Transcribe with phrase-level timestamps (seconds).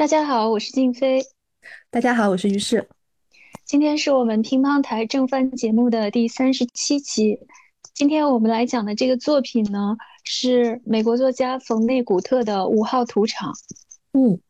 [0.00, 1.22] 大家好，我是静飞。
[1.90, 2.88] 大家好，我是于适。
[3.66, 7.38] 今天是我们乒乓台正番节目的第三十七期。
[7.92, 13.52] 今天我们来讲的这个作品呢，是美国作家冯内古特的《五号土场》。
[14.14, 14.40] 嗯。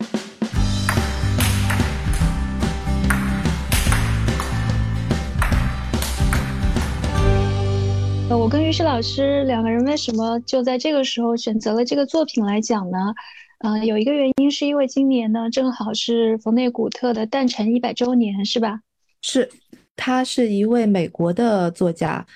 [8.30, 13.12] 我跟于适老师两个人为什么就在这个时候选择了这个作品来讲呢？
[13.60, 18.80] 嗯，有一个原因是因为今年呢正好是冯内古特的诞辰一百周年，是吧？
[19.22, 19.48] 是，
[19.96, 22.26] 他是一位美国的作家，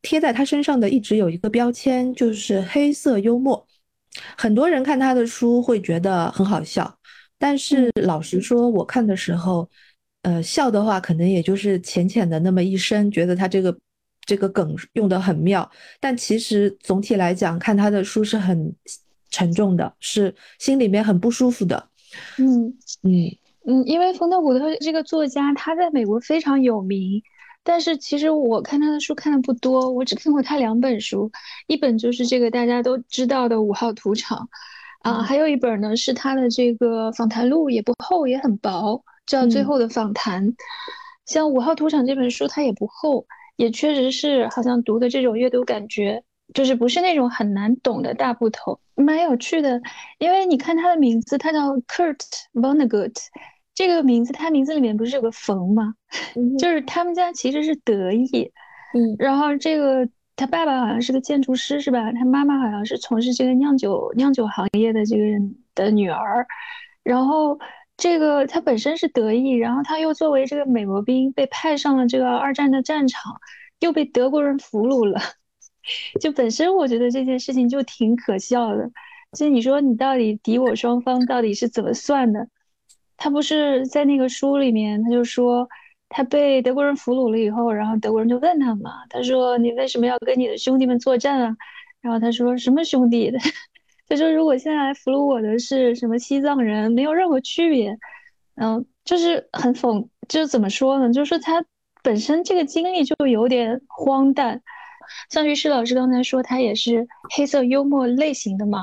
[0.00, 3.66] 贴在他身上的一直有一个标签，就是黑色幽默。
[4.36, 6.98] 很多人看他的书会觉得很好笑，
[7.38, 9.68] 但是老实说，我看的时候，
[10.22, 13.76] 呃，笑的话可能也就是浅浅的那么一声，觉得他这个。
[14.26, 15.68] 这个梗用的很妙，
[15.98, 18.72] 但其实总体来讲，看他的书是很
[19.30, 21.88] 沉重的，是心里面很不舒服的。
[22.38, 22.66] 嗯
[23.02, 23.12] 嗯
[23.66, 27.22] 嗯，因为冯德古特这个作家他在美国非常有名，
[27.62, 31.30] 但是其实我看他的书看的不多，我只看过他两本书，
[31.66, 34.48] 一本就是这个大家都知道的《五号土场》，
[35.10, 40.48] 啊，还有一本呢是他的这个访谈录，也不厚也很薄，叫《最后的访谈》。
[41.26, 43.26] 像《五号土场》这本书，它也不厚。
[43.56, 49.80] 也确实是，好像读的这种阅读感觉，就是不是那种很难懂的大部头，蛮有趣的。
[50.18, 52.18] 因为你看他的名字，他叫 Kurt
[52.54, 53.14] Vonnegut，
[53.74, 55.94] 这个名字他名字里面不是有个冯吗？
[56.58, 58.52] 就是他们家其实是德裔。
[58.94, 62.12] 嗯，然后这个他爸爸好像是个建筑师，是吧？
[62.12, 66.46] 他妈妈好像是从事这个酿酒酿酒行业的这个人的女儿，
[67.02, 67.58] 然后。
[68.02, 73.38] 这个他本身是德裔，然后他又作为这个美国兵被派上了这个二战的战场，
[73.80, 75.20] 又被德国人俘虏了。
[76.20, 78.90] 就本身我觉得这件事情就挺可笑的。
[79.36, 82.48] 就你说你到底敌我双方到底是怎么算的？
[83.16, 85.68] 他不是在那个书里面，他就说
[86.08, 91.56] 他被德国人俘虏了以后，然后德国人就问他嘛，他说你为什么要跟你的兄弟们作战啊？
[92.00, 93.32] 然后他说什么兄弟？
[94.08, 97.96] 他说：“如果现在来俘虏我的是什么西藏人，没有任何区别。
[98.56, 101.12] 嗯，就是很讽，就是怎么说呢？
[101.12, 101.64] 就是他
[102.02, 104.60] 本身这个经历就有点荒诞。
[105.30, 108.82] 像于适老师刚才说，他也是黑色幽默类型的嘛。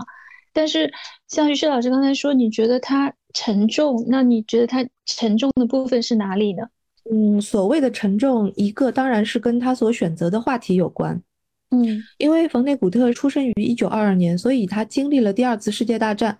[0.53, 0.91] 但是
[1.27, 4.03] 像于适老师刚才说，你觉得他沉重？
[4.07, 6.63] 那你觉得他沉重的部分是哪里呢？
[7.11, 11.21] 嗯，所谓的沉重，一个当然是跟他所选择的话题有关。”
[11.71, 16.37] 嗯，因为冯内古特出生于一九二二年，所以他经历了第二次世界大战。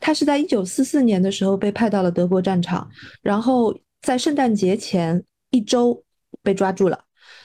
[0.00, 2.90] 他是在一九四四年的时候被派到了德国战场，
[3.22, 3.72] 然后
[4.02, 6.02] 在圣诞节前一周
[6.42, 6.98] 被抓住了。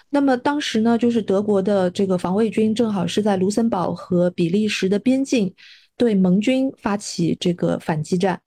[0.10, 5.54] 那么当时呢，就是德国的这个防卫军正好是在卢森堡和比利时的边境
[5.98, 8.42] 对盟军发起这个反击战，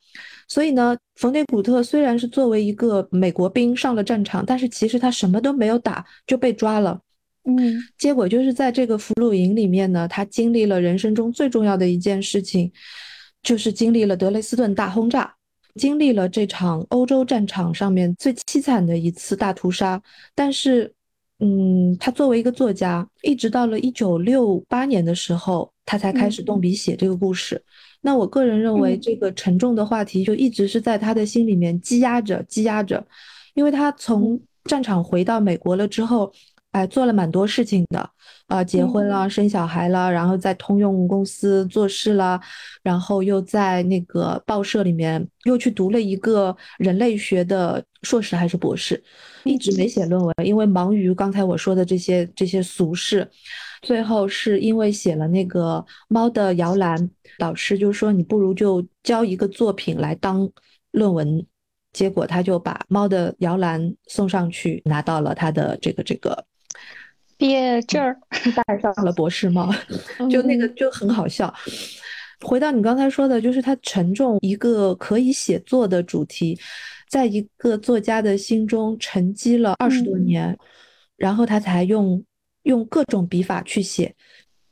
[0.48, 7.00] 所以呢，冯内古特虽然是作为一个美国兵上了战场，但是其实他什么都没有打就被抓了。
[7.44, 12.72] 嗯，结果就是在这个俘虏营里面呢，他经历了人生中最重要的一件事情，
[13.42, 15.34] 就是经历了德累斯顿大轰炸，
[15.74, 20.00] 经历了这场欧洲战场上面最凄惨的一次大屠杀。
[20.34, 20.94] 但是，
[21.42, 27.60] 嗯，他作为一个作家，一直到了一九六八年的时候，他才开始动笔写这个故事。
[28.00, 33.04] 那我个人认为，这个沉重的话题就一直是在他的心里面积压着，积压着，
[33.54, 36.32] 因为他从战场回到美国了之后。
[36.72, 38.10] 哎，做了蛮多事情的，
[38.52, 42.38] 啊，结婚了，生小孩了，然后在通用公司做事了，
[42.82, 49.02] 然后又在那个报社里面又去读了一个人类学的硕士还是博士，
[49.44, 53.26] 一直没写论文，因为忙于刚才我说的这些这些俗事。
[53.80, 56.98] 最后是因为写了那个《猫的摇篮》，
[57.38, 60.46] 导师就说你不如就交一个作品来当
[60.90, 61.46] 论文，
[61.94, 66.44] 结果他就把《猫的摇篮》送上去，拿到了他的这个这个。
[67.42, 68.16] 毕业证儿
[68.64, 69.68] 戴上了博士帽，
[70.30, 71.52] 就那个就很好笑。
[72.40, 76.56] 回到你刚才说的，就是他沉重一个可以写作的主题，
[77.10, 80.56] 在一个作家的心中沉积了二十多年，
[81.16, 82.22] 然后他才用
[82.62, 84.14] 用各种笔法去写。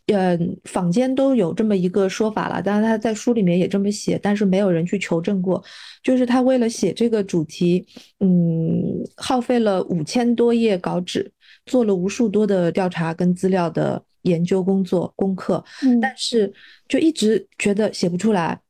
[0.07, 5.61] 嗯，坊间都有这么一个说法了，当然他在书里面也这么写，但是没有人去求证过。
[6.05, 7.85] 就是他为了写这个主题，
[8.21, 11.33] 嗯，耗费了五千多页稿纸。
[11.67, 15.65] 做了无数多的调查跟资料的研究工作功课，
[16.01, 16.53] 但是
[16.89, 18.61] 就一直觉得写不出来，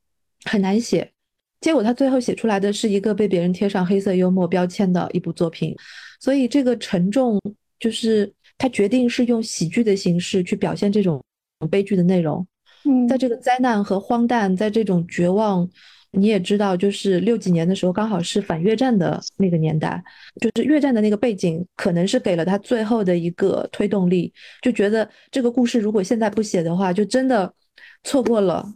[0.45, 1.11] 很难写。
[1.61, 5.77] 结果他最后写出来的是一个被别人贴上黑色幽默标签的一部作品。
[6.19, 7.41] 所以这个沉重，
[7.79, 11.23] 就是他决定是用喜剧的形式去表现这种
[11.71, 12.47] 悲剧的内容。
[12.85, 15.69] 嗯，在这个灾难和荒诞，在这种绝望
[16.13, 20.03] 你也知道，就是六几年的时候，刚好是反越战的那个年代，
[20.41, 27.53] 就是越战的那个背景，可能是给了他最后的一个推动力，就觉得这个故事如果现在不写的话，就真的
[28.03, 28.67] 错过了，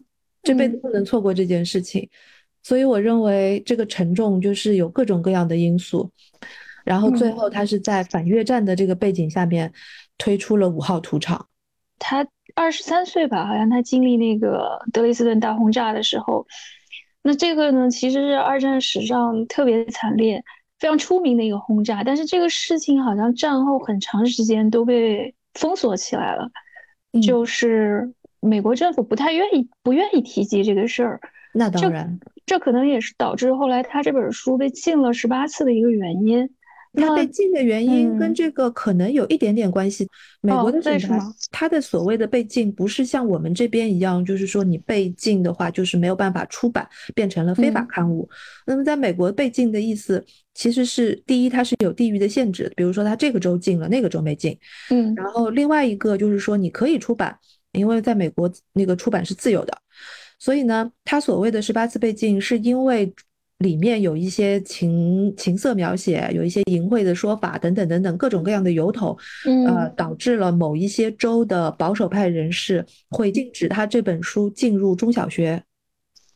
[0.44, 2.08] 这辈子不能错过这件事情。
[2.62, 6.08] 所以我认为这个沉重就是有各种各样的因素，
[6.84, 9.72] 然后最后他是在反越战的这个背景下面
[10.19, 11.48] 推出了五号屠场。
[11.98, 16.46] 他二十三岁吧，好像他经历那个德累斯顿大轰炸的时候。
[17.26, 20.44] 那这个呢，其实是二战史上特别惨烈、
[20.79, 22.05] 非常出名的一个轰炸。
[22.05, 26.50] 但是这个事情好像战后很长时间都被封锁起来了，
[27.23, 31.21] 就是美国政府不太愿意、不愿意提及这个事儿。
[31.55, 36.50] 那当然，这可能也是导致后来他这本书被禁了十八次的一个原因。
[36.94, 40.08] 它被禁的原因跟这个可能有一点点关系。
[40.41, 41.19] 美国的审查，
[41.50, 48.29] 它的所谓的被禁，不是像我们这边一样，就是说你被禁的话，就是没有办法出版，变成了非法刊物。
[48.67, 50.25] 那么在美国被禁的意思，
[50.55, 54.56] 其实是第一，它是有地域的限制，比如说它这个州禁了，那个州没禁。
[54.91, 55.14] 嗯。
[55.14, 57.37] 然后另外一个就是说，你可以出版，
[57.73, 59.76] 因为在美国那个出版是自由的，
[60.38, 63.12] 所以呢，它所谓的十八次被禁，是因为。
[63.59, 69.17] 里面有一些情情色描写，有一些淫秽的说法，等等等等，各种各样的由头，
[69.67, 75.62] 呃，导致了某一些州的保守派人士会禁止他这本书进入中小学。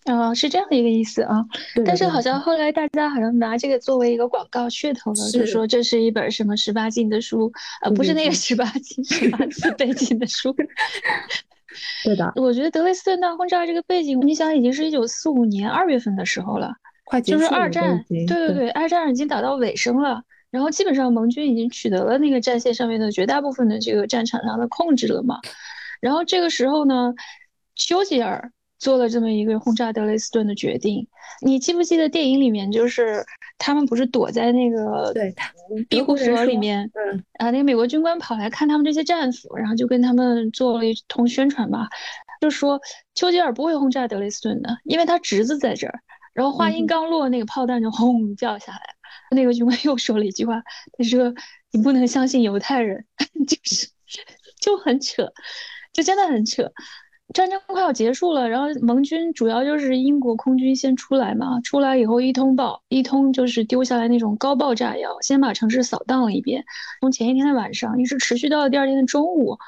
[0.04, 1.44] 啊，是这样的一个意思啊。
[1.84, 10.54] 但是好像后来大家好像拿这个作为一个广告噱头了，就说这是一本什么十八禁的书，呃，不是那个十八禁十八禁背景的书。
[12.04, 16.72] 对的， 我觉得德累斯顿大轰炸这个背景，你想已经是一九四五年二月份的时候了。
[17.24, 25.40] 就是二战，对对对，二战已经打到尾声了，然后基本上盟军已经取得了那个战线上面的绝大部分的这个战场上的控制了嘛。
[26.00, 27.14] 然后这个时候呢，
[27.74, 31.08] 丘吉尔做了这么一个轰炸德累斯顿的决定。
[31.42, 33.24] 你记不记得电影里面，就是
[33.58, 35.34] 他们不是躲在那个对
[35.88, 41.88] 庇护所里面，嗯啊，那个美国军官跑来看他们这些战俘，然后就跟他们做了一通宣传吧，
[42.40, 42.80] 就说
[43.14, 46.00] 丘吉尔不会轰炸德累斯顿的，因为他侄子在这儿。
[46.38, 49.34] 然后话音刚落，那个炮弹就轰掉下来了。
[49.34, 50.62] 那个军官又说了一句话，
[50.96, 51.34] 他说
[51.72, 53.04] ：“你不能相信犹太人。”
[53.44, 53.88] 就是
[54.60, 55.32] 就很扯，
[55.92, 56.70] 就真的很扯。
[57.34, 66.64] 战争快要结束了，然后盟军主要就是英国空军先出来嘛，出来以后一通爆，一通就是丢下来那种高爆炸药，先把城市扫荡了一遍。
[67.00, 69.58] 从前一天的晚上一直持续到了第二天的中午。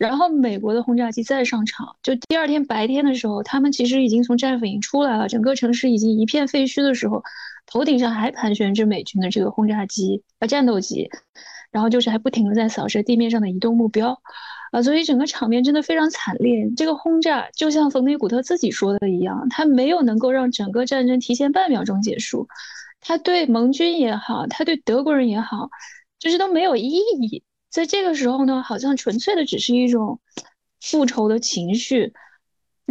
[0.00, 7.22] 然后美国的轰炸机再上场，就第二天白天的时候，他们其实已经从战俘营出来了，整个城市已经一片废墟的时候，
[7.66, 11.10] 头顶上还盘旋着美军的这个轰炸机啊战斗机，
[11.70, 14.18] 然后就是还不停的在扫射地面上的移动目标，
[14.72, 16.70] 啊，所以整个场面真的非常惨烈。
[16.74, 22.48] 这个轰炸就像冯内古特自己说的一样，他没有能够让整个战争提前半秒钟结束，
[23.02, 25.68] 他对盟军也好，他对德国人也好，
[26.18, 27.42] 就是都没有意义。
[27.70, 30.20] 在这个时候呢，好像纯粹的只是一种
[30.80, 32.12] 复仇的情绪，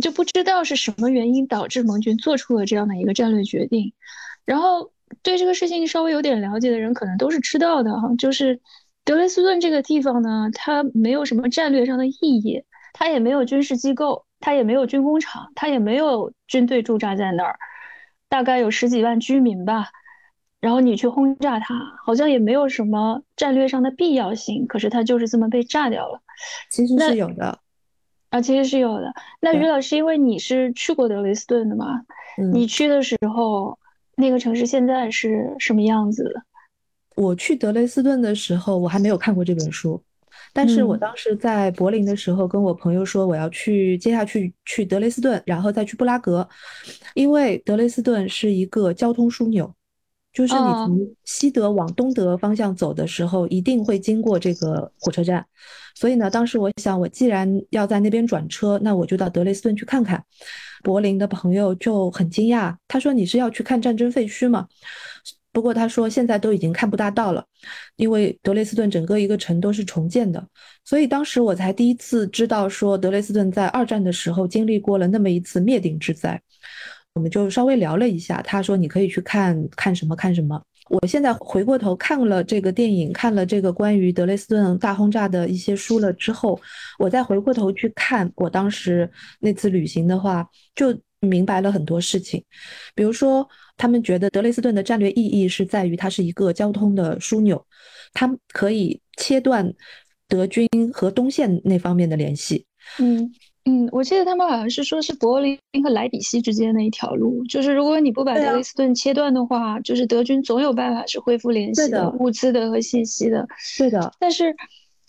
[0.02, 3.94] 就不知道是什么原因导致盟军做出了这样的一个战略决定。
[4.46, 4.92] 然后
[5.22, 8.62] 对这个事情稍微有点了解的人，可能都是知道的哈，就是
[9.04, 17.60] 德累斯顿这个地方呢，它没有什么战略上的意义，它也没有军事机构，它也没有军工厂，它也没有军队驻扎在那儿，
[18.30, 19.90] 大概有十几万居民吧。
[20.62, 21.76] 然后你去轰炸它，
[22.06, 26.22] 好像也没有什么战略上的必要性，可是它就是这么被炸掉了。
[26.70, 27.60] 其实是有的，
[28.30, 29.14] 啊，其实是有的。
[29.40, 32.02] 那于老师，因为你是去过德累斯顿的嘛，
[32.54, 33.78] 你去的时候，
[34.16, 36.42] 那个城市现在是什么样子的？
[37.16, 40.02] 我去德累斯顿的时候，我还没有看过这本书，
[40.54, 46.48] 但是我当时在柏林的时候，跟我朋友说我要去接下去去德累斯顿，然后再去布拉格，
[47.14, 49.74] 因为德累斯顿是一个交通枢纽。
[50.32, 55.46] 就是你从西德往东德方向走的时候，一定会经过这个火车站。
[55.96, 60.24] 所以呢，当时我想，我既然要在那边转车，那我就到德累斯顿去看看。
[60.82, 64.68] 柏林的朋友就很惊讶，他说：“你是要去看战争废墟吗？”
[65.52, 67.44] 不过他说现在都已经看不大到了，
[67.98, 70.48] 因为德累斯顿整个一个城都是重建的。
[70.86, 76.40] 所以当时我才第一次知道，说德累斯顿在二战的时候经历过了那么一次灭顶之灾。
[77.20, 80.62] 我们就稍微聊了一下，他说你可以去看看什么看什么。
[80.88, 86.58] 我现在回过头看了这个电影，看了这个关于德累斯顿大轰炸的一些书了之后，
[86.98, 89.12] 我再回过头去看我当时
[89.42, 92.42] 那次旅行的话，就明白了很多事情。
[92.96, 93.46] 比如说，
[93.76, 97.64] 他们觉得德累斯顿的战略意义是在于它是一个交通的枢纽，
[98.14, 99.74] 它可以切断
[100.30, 102.66] 德军和东线那方面的联系。
[102.98, 103.30] 嗯。
[103.70, 113.48] 嗯，我记得他们好像是说是柏林和莱比锡之间的一条路，就是如果你不把德累斯顿切断的话，就是德军总有办法是恢复联系的，物资的和信息的。
[113.78, 114.56] 对的，但是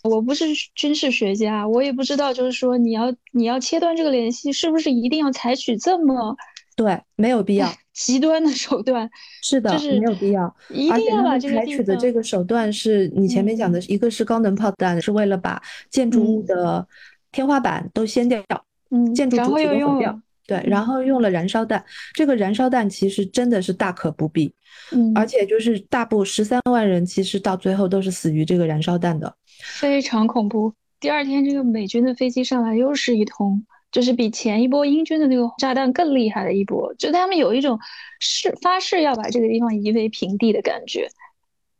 [0.03, 6.35] 我不是军事学家，我也不知道，就是说你要你要切断这个联系，是不是一定要采取这么
[6.75, 9.09] 对没有必要 极端的手段？
[9.41, 16.87] 是的，就是没有必要，一定要把这个采取的这个手段是你前面讲的，一个是高能炮弹，是为了把建筑物的。
[17.31, 18.43] 天花板都掀掉，
[18.89, 21.83] 嗯，建筑主体都毁掉，对，然后用了燃烧弹。
[22.13, 24.53] 这个燃烧弹其实真的是大可不必，
[24.91, 29.33] 嗯，而且就是大部十三万人，其实到最后都是死于这个燃烧弹的，
[29.63, 30.73] 非常恐怖。
[30.99, 37.79] 第二天，这个美军的飞机上来又是一通，就是比前一波英军的那个炸弹更厉害的一波，就他们有一种
[38.19, 41.07] 誓发誓要把这个地方夷为平地的感觉。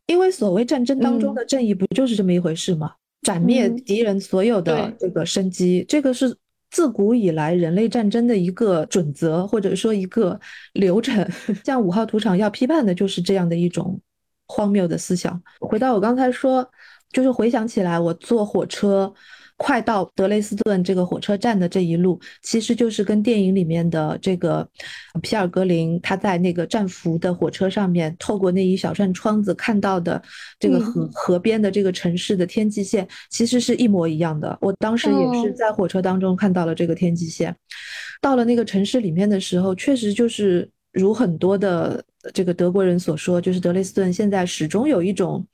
[0.08, 2.93] 因为所谓战争当中的正义，不就是这么一回事吗？
[3.22, 6.36] 斩灭敌人所有的这个生机，这个是
[6.70, 10.40] 自古以来人类战争的一个准则，或者说一个
[10.74, 11.28] 流程。
[11.63, 14.00] 像五号土场要批判的就是这样的一种
[14.48, 15.42] 荒谬的思想。
[15.60, 16.68] 回到我刚才说，
[17.12, 19.13] 就是回想起来，我坐火车。
[19.63, 24.68] 快到德累斯顿这个火车站的这一路，其实就是跟电影里面的这个
[25.22, 30.20] 皮尔格林他在那个战俘的火车上面，透过那一小扇窗子看到的
[30.60, 34.58] 这个河河边的这个城市的天际线，其实是一模一样的。
[34.62, 37.56] 我当时也是在火车当中看到了这个天际线。
[38.20, 42.03] 到了那个城市里面的时候，确实就是如很多的
[42.34, 45.46] 这个德国人所说，就是德累斯顿现在始终有一种。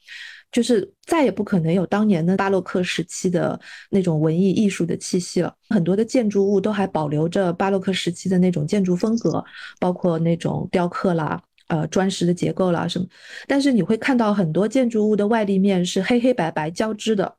[0.52, 5.54] 就是再也不可能有当年的巴洛克时期的那种文艺艺术的气息了。
[5.70, 9.44] 很多的建筑物都还保留着巴洛克时期的那种建筑风格，
[9.80, 13.06] 包括那种雕刻啦、呃砖石的结构啦什么。
[13.48, 17.36] 但是你会看到很多建筑物的外立面是黑黑白白交织的。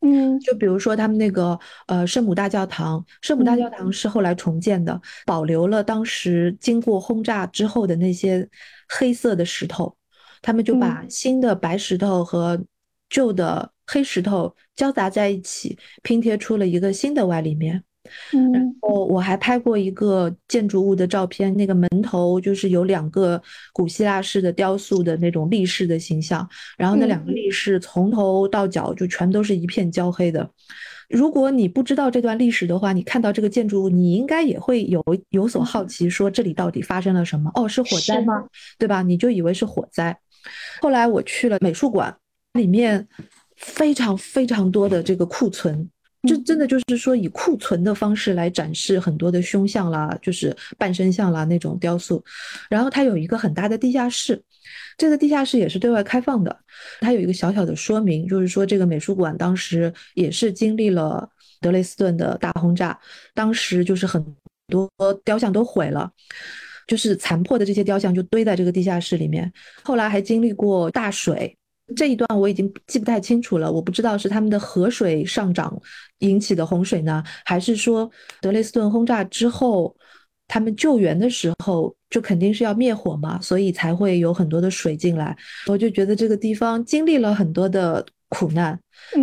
[0.00, 8.48] 嗯，就比如说他们那个呃圣母大教堂，圣母大教堂是后来重建的，保留了当时经过轰炸之后的那些
[8.88, 9.96] 黑色的石头。
[10.42, 12.60] 他们就把新的白石头和
[13.08, 17.82] 旧的黑石头交杂在一起，拼贴出了一个新的外立面。
[18.32, 23.40] 嗯，然后我还拍过一个建筑物的照片，那个门头就是有两个
[23.74, 30.48] 古希腊式的雕塑的那种立式的形象，然后那两个立式从头到脚就全都是一片焦黑的。
[31.10, 37.50] 如果你不知道这段历史的话，你看到这个建筑物，你应该也会有有所好奇，说这里到底发生了什么？
[37.56, 38.42] 哦，是火灾吗？
[38.78, 39.02] 对吧？
[39.02, 40.18] 你就以为是火灾。
[40.80, 42.16] 后来我去了美术馆，
[42.54, 43.06] 里面
[43.56, 45.88] 非常非常多的这个库存，
[46.28, 52.22] 这真的就是说以库存的方式来展示很多的胸像啦，就是半身像啦那种雕塑。
[52.68, 54.42] 然后它有一个很大的地下室，
[54.96, 56.56] 这个地下室也是对外开放的。
[57.00, 61.28] 它有一个小小的说明，就是说这个美术馆当时也是经历了
[61.60, 62.98] 德累斯顿的大轰炸，
[63.34, 64.24] 当时就是很
[64.68, 64.88] 多
[65.24, 66.10] 雕像都毁了。
[66.88, 69.52] 就是残破的这些雕像就堆在这个地下室里面，
[69.84, 71.56] 后来还经历过大水，
[71.94, 75.80] 这一段我已经记不太清楚了，我不知道是他们的河水上涨
[76.18, 79.94] 引起的洪水呢，还是说德累斯顿轰炸之后，
[80.48, 85.36] 他们救援的时候就肯定是要灭火嘛，所以才会有很多的水进来，
[85.68, 88.04] 我就觉得这个地方经历了很多的。
[88.30, 88.78] 苦难，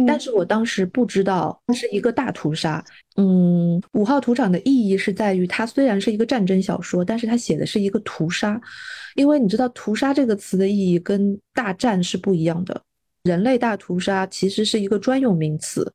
[0.07, 2.83] 但是我当时不知道它是一个大屠杀。
[3.17, 8.59] 嗯，五号土场的意义是在于，它虽然是一个战争小说，但是它写的是一个屠杀。
[9.15, 12.81] 因为你知道，屠杀这个词的意义跟大战是不一样的。
[13.23, 15.91] 人类大屠杀其实是一个专用名词，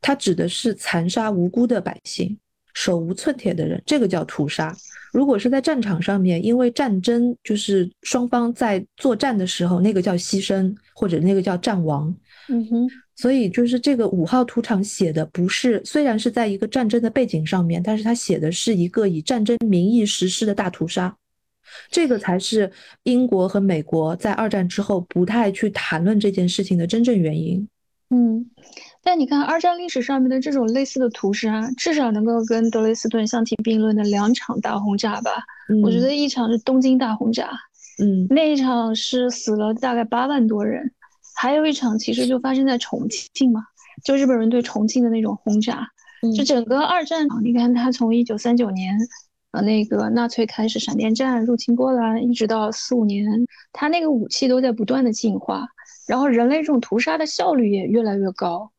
[0.00, 2.38] 它指的是残杀无辜的百姓、
[2.74, 4.74] 手无寸铁的人，这个叫屠杀。
[5.12, 12.14] 如果是在战场上面，因为战争就是双方在作战的时候，那个叫牺牲，或者那个叫战亡。
[12.48, 21.16] 嗯哼，所以就是这个五号土场写的不是，虽然是在一个战争的背景上面，但是他写的是一个以战争名义实施的大屠杀，
[21.88, 22.70] 这个才是
[23.04, 27.68] 英国和美国在二战之后不太去谈论这件事情的真正原因。
[28.10, 28.44] 嗯，
[29.02, 35.30] 但你看二战历史上面的这种类似的屠杀，至少能够跟德累斯顿相提并论的两场大轰炸吧？
[35.82, 37.48] 我觉得一场是东京大轰炸，
[38.02, 40.92] 嗯，那一场是死了大概八万多人。
[41.34, 43.62] 还有一场其实就发生在重庆嘛，
[44.04, 45.88] 就日本人对重庆的那种轰炸，
[46.36, 48.96] 就整个二战，你看他从一九三九年，
[49.52, 53.26] 呃，那个纳粹开始闪电战入侵波兰，一直到四五年，
[53.72, 55.66] 他那个武器都在不断的进化，
[56.06, 58.70] 然后人类这种屠杀的效率也越来越高，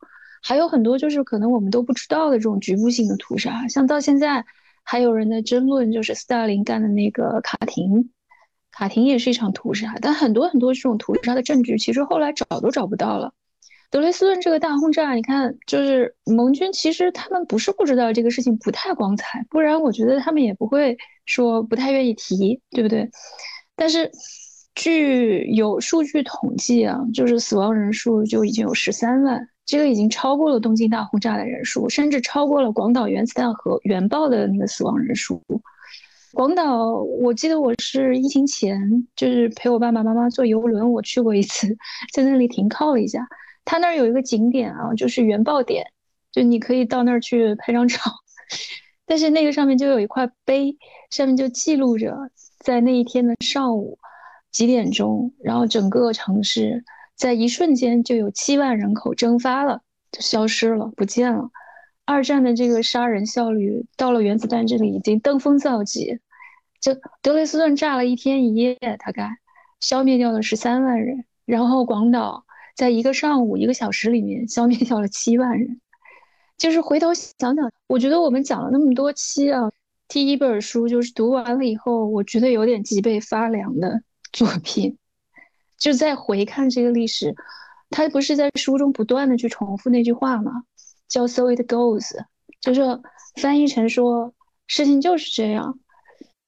[0.41, 4.45] 还有很多就是可能我们都不知道的这种局部性的屠杀，像到现在
[4.83, 8.09] 还有人在争论，就是斯大林干的那个卡廷。
[8.73, 13.31] 卡廷也是一场屠杀，但很多很多这种屠杀的证据，其实后来找都找不到了。
[13.91, 23.07] 德累斯顿这个大轰炸，你看，就是盟军其实他们不是不知道这个事情不太光彩，不然我觉得他们也不会说不太愿意提，对不对？
[23.75, 24.09] 但是
[24.73, 35.43] 据有数据统计啊，就是死亡人数就已经有十三万，这个已经超过了东京大轰炸的人数，甚至超过了广岛原子弹和原爆的那个死亡人数。
[36.33, 41.77] 广岛，我记得我是疫情前就是陪我爸爸妈妈坐游轮，我去过一次，
[42.11, 43.27] 在那里停靠了一下。
[43.63, 45.85] 他那儿有一个景点啊，就是原爆点，
[46.31, 47.99] 就你可以到那儿去拍张照。
[49.05, 50.75] 但是那个上面就有一块碑，
[51.11, 52.17] 上面就记录着
[52.57, 53.99] 在那一天的上午
[54.51, 56.83] 几点钟，然后整个城市
[57.15, 61.51] 在一瞬间就有七万人口蒸发了，就消失了，不见了。
[62.05, 66.19] 二战的这个杀人效率到了原子弹这里已经登峰造极，
[66.83, 69.37] 就德累斯顿炸了一天一夜，大概
[69.79, 72.43] 消灭掉了十三万人，然后广岛
[72.75, 75.79] 在一个上午一个小时里面消灭掉了七万人。
[76.57, 79.71] 就是回头想想，我觉得我们讲了那么多期啊，
[80.09, 84.97] 第一本书就是读完了以后，我觉得有点脊背发凉的作品。
[85.77, 87.33] 就在回看这个历史，
[87.91, 90.63] 他不是在书中不断的去重复那句话吗？
[91.07, 92.13] 叫 “so it goes”，
[92.59, 92.81] 就是
[93.41, 94.33] 翻译成说
[94.67, 95.79] 事情就是这样。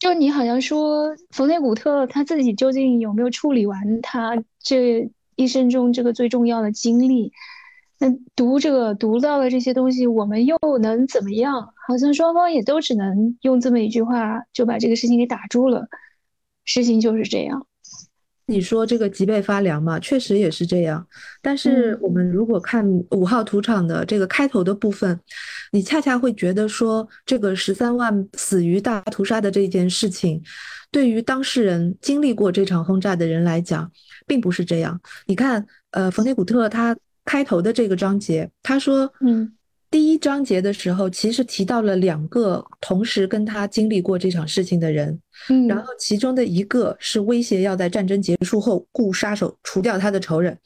[0.06, 7.32] 就你好像说冯内古特他自己究竟有没有处理完他这一生中这个最重要的经历？
[7.98, 11.74] 那读者读到了这些东西，我们又能怎么样？
[11.88, 15.88] 好像双方也都只能用这么一句话就把这个事情给打住了。
[16.66, 17.66] 事情就是这样。
[18.48, 21.06] 你说这个脊背发凉嘛，确实也是这样。
[21.42, 25.20] 但是我们如果看五号土场的这个开头的部分，
[25.72, 30.42] 你恰恰会觉得说，这个十三万死于大屠杀的这件事情，
[30.92, 33.92] 对于当事人经历过这场轰炸的人来讲，
[34.28, 35.00] 并不是这样。
[35.26, 39.54] 你看，呃，冯内古特他开头的这个章节，他说，嗯。
[39.96, 50.60] 第一章节的时候，其实提到了两个同时跟他经历过这场事情的人，嗯，然后其中的一个是威胁要在战争结束后雇杀手除掉他的仇人，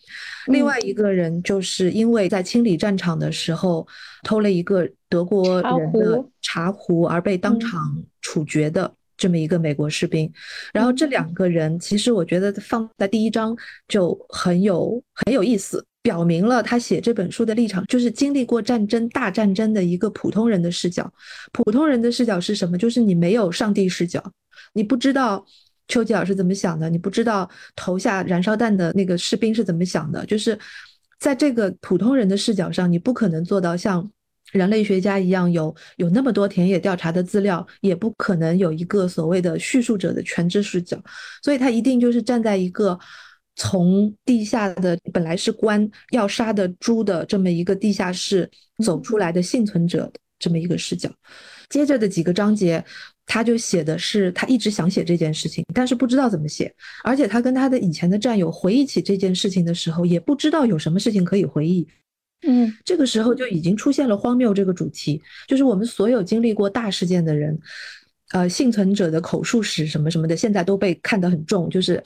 [0.48, 3.88] 另外一个人就是因为在清理战场的时候
[4.24, 10.28] 偷了一个德国人的茶壶而被当场处决的这么一个美国士兵。
[10.74, 13.56] 然后这两个人，其实我觉得放在第一章
[13.88, 15.86] 就很有很有意思。
[16.02, 21.12] 表明了他写这本书的立场，就是经历过战争、大战争的一个普通人的视角。
[21.52, 22.78] 普通人的视角是什么？
[22.78, 24.24] 就是你没有上帝视角，
[24.74, 25.46] 你不知道
[25.90, 30.26] 丘吉尔是怎么想的，你不知道投下燃烧弹的那个士兵是怎么想的。
[30.26, 30.58] 就是
[31.20, 34.10] 在这个普通人的视角上，你不可能做到像
[34.54, 40.98] 人类学家一样有有那么多田野调查的资料，也不可能有一个所谓的叙述者的全知视角。
[41.44, 42.98] 所以他一定就是站在一个。
[43.60, 48.50] 从地下的本来是关要杀的猪的这么一个地下室
[48.82, 51.12] 走出来的幸存者这么一个视角，
[51.69, 52.82] 接着的几个章节，
[53.26, 61.86] 他就写的是他一直想写这件事情，但是不知道怎么写，而且他跟他的以前的战友回忆起这件事情的时候，也不知道有什么事情可以回忆。
[62.48, 67.60] 嗯，这个时候就已经出现了荒谬这个主题，就是我们所有经历过大事件的人，
[68.32, 72.02] 呃，幸存者的口述史什么什么的，现在都被看得很重，就是。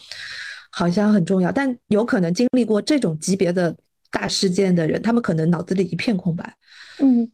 [0.75, 3.75] 好像很重要，但有可能经历过这种级别的
[4.09, 6.51] 大事件的人，他们可能脑子里一片空白。
[6.97, 7.31] 嗯，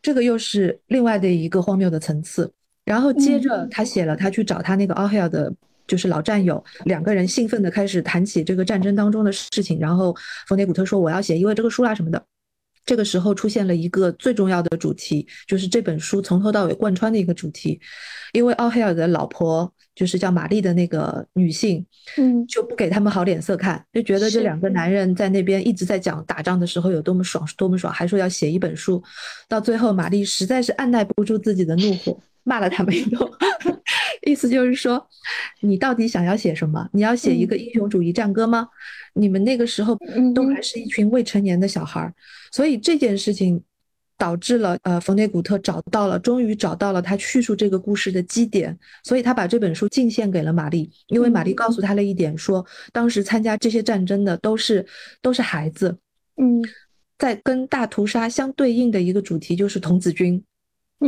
[0.00, 2.50] 这个又是另外的一个荒谬的层次。
[2.86, 5.52] 然后接着他写了，他去找他那个奥黑尔的，
[5.86, 9.78] 就是老战友，两个人兴奋的开始谈起这个战争当中的事情。
[9.78, 12.24] 然后冯内古特说：“我要写因为这个书啦什么的。”
[12.88, 17.78] 这个时候出现了一个最重要的主题，就是这本书从头到尾贯穿的一个主题，
[18.32, 19.70] 因为奥黑尔的老婆。
[19.98, 21.84] 就是叫玛丽的那个女性，
[22.18, 29.02] 嗯，就不给他们好脸色看，就觉得这两个男人在那边一直在讲打仗的时候有多么爽，多么爽，还说要写一本书。
[29.48, 33.28] 到最后，玛丽实在是按耐不住自己的怒火，骂了他们一顿，
[34.28, 35.04] 意思就是说，
[35.60, 36.88] 你到底想要写什么？
[36.92, 38.68] 你要写一个英雄主义战歌吗？
[39.14, 39.96] 你们那个时候
[40.34, 42.14] 都还是一群未成年的小孩儿，
[42.52, 43.62] 所以这件事情。
[44.20, 54.84] 导致了，呃，冯内古特找到了，终于找到了他叙述这个故事的基点，所以他把这本书进献给了玛丽，因为玛丽告诉他了一点，说当时参加这些战争的都是
[55.22, 55.96] 都是孩子，
[56.36, 56.60] 嗯，
[57.16, 60.42] 在跟大屠杀相对应的一个主题就是童子军，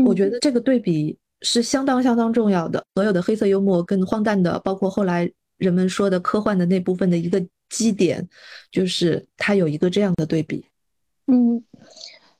[0.07, 8.29] 我觉得这个对比是相当相当重要的，所有的黑色幽默跟荒诞的，包括后来人们说的科幻的那部分的一个基点，
[8.71, 10.65] 就是它有一个这样的对比，
[11.27, 11.63] 嗯。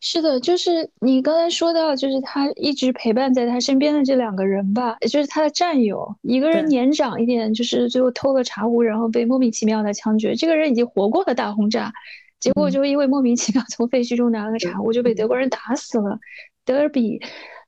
[0.03, 6.17] 是的，就是你刚才说到，就是他一直陪伴在他身边的这两个人吧，也就是他的战友。
[6.23, 10.35] 一个人年长一点，就是最后偷了茶壶，然后被莫名其妙的枪决。
[10.35, 11.93] 这个人已经活过了大轰炸，
[12.39, 16.19] 结果就因为莫名其妙从废墟中拿了个茶壶，就被德国人打死了。
[16.65, 17.21] 德尔比，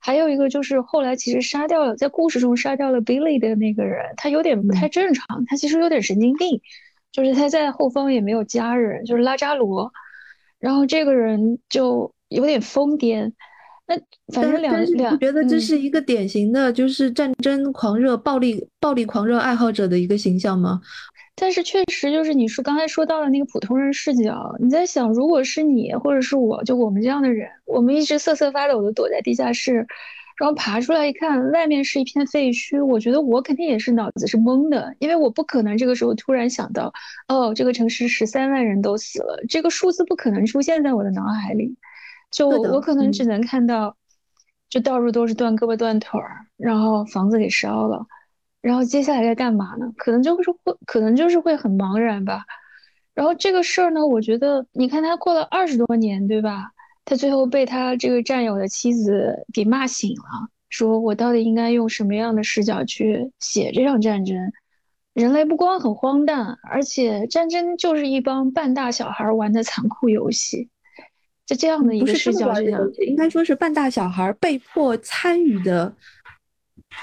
[0.05, 6.59] 还有一个就是后来其实杀掉了，在故事中杀掉了 Billy 的那个人，他有点不太正常，他其实有点神经病，
[7.09, 9.93] 就是他在后方也没有家人，就是拉扎罗，
[10.59, 13.31] 然后这个人就有点疯癫。
[13.87, 13.95] 那
[14.33, 20.81] 反正两两，觉得这是一个典型的，就是战争狂热、暴力暴力狂热爱好者的一个形象吗？
[21.35, 29.87] 但是确实就是你说刚才说到的那个普通人视角，你在想，如果是你或者是我，就我们这样的人，我们一直瑟瑟发抖的躲在地下室，
[30.37, 36.93] 然后爬出来一看，外面是一片废墟，我觉得我肯定也是脑子是懵的，因为我不可能这个时候突然想到，
[37.27, 41.75] 哦，这个城市十三万人都死了，这个数字不可能出现在我的脑海里。
[42.31, 43.95] 就我可能只能看到，
[44.67, 48.03] 就到处都是断胳膊断腿儿，然后房子给烧了，
[48.63, 49.91] 然后接下来该干嘛呢？
[49.97, 52.45] 可能就是会，可能就是会很茫然吧。
[53.13, 56.71] 然后这个事儿呢，我觉得你看他过了二十多年，对吧？
[57.03, 64.35] 他最后被他这个战友的妻子给骂醒了，说我到底应该用什么样的视角去写这场战争？
[65.13, 70.69] 人类不光很荒诞，而且战争就是一帮半大小孩玩的残酷游戏。
[71.45, 72.49] 就这样的一个视角，
[73.05, 75.93] 应该说是半大小孩被迫参与的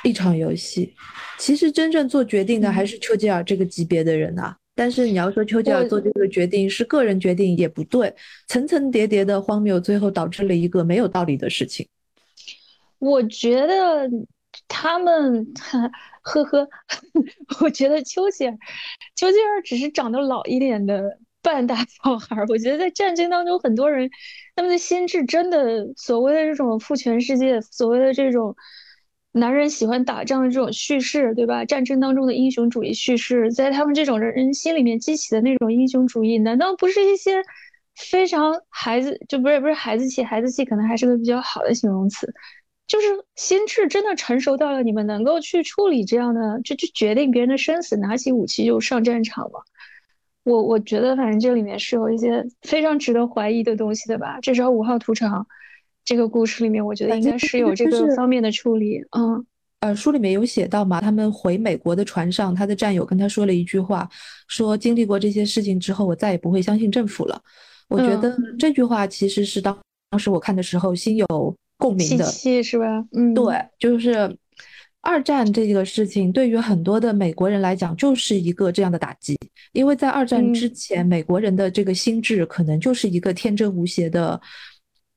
[0.04, 0.94] 一场游戏。
[1.38, 4.56] 其实真正做决定的还是丘吉尔这个级别的人啊。
[4.74, 8.14] 但是你要说丘吉尔做这个决定是个人决定也不对，
[8.48, 11.86] 层层叠叠的荒谬，最后导致了一个没有道理的事情。
[12.98, 14.08] 我觉得
[14.68, 15.46] 他们，
[16.22, 16.68] 呵呵，
[17.62, 18.58] 我觉得丘吉尔，
[19.16, 21.18] 丘吉尔只是长得老一点的。
[21.42, 24.10] 半大小孩儿，我觉得在战争当中，很多人
[24.54, 28.54] 他们的心智真的所谓的这种父权世界，所谓的这种
[29.32, 31.64] 男人喜欢打仗的这种叙事，对吧？
[31.64, 37.42] 战争当中的英雄主义叙事，在他们这种人心里面激起的那种英雄主义，难道不是一些
[37.94, 40.22] 非常孩子就不是不是孩子气？
[40.22, 42.32] 孩子气可能还是个比较好的形容词，
[42.88, 49.60] 就是心智真的成熟到了你们能够去处理这样的，就去决定别人的生死，拿起武器就上战场吗？
[50.42, 54.40] 我我觉得，反正这里面是有一些非常值得怀疑的东西的吧。
[54.40, 55.46] 至少五号屠场
[56.04, 59.00] 这个故事里面，我觉得应该是有这个方面的处理。
[59.16, 59.44] 嗯，
[59.80, 64.08] 呃，书里面有写到嘛，他们回美国的船上，他的战友跟他说了一句话，
[64.48, 67.40] 说经历过这些事情之后，我再也不会相信政府了。
[67.88, 69.76] 我觉得这句话其实是当
[70.10, 71.26] 当时我看的时候心有
[71.78, 73.04] 共鸣的，是吧？
[73.12, 74.36] 嗯，对，就是。
[75.02, 79.34] 二战这个事情对于很多的美国人来讲就是一个这样的打击，
[79.72, 84.38] 因为在二战之前，美国人的这个心智可能就是一个天真无邪的，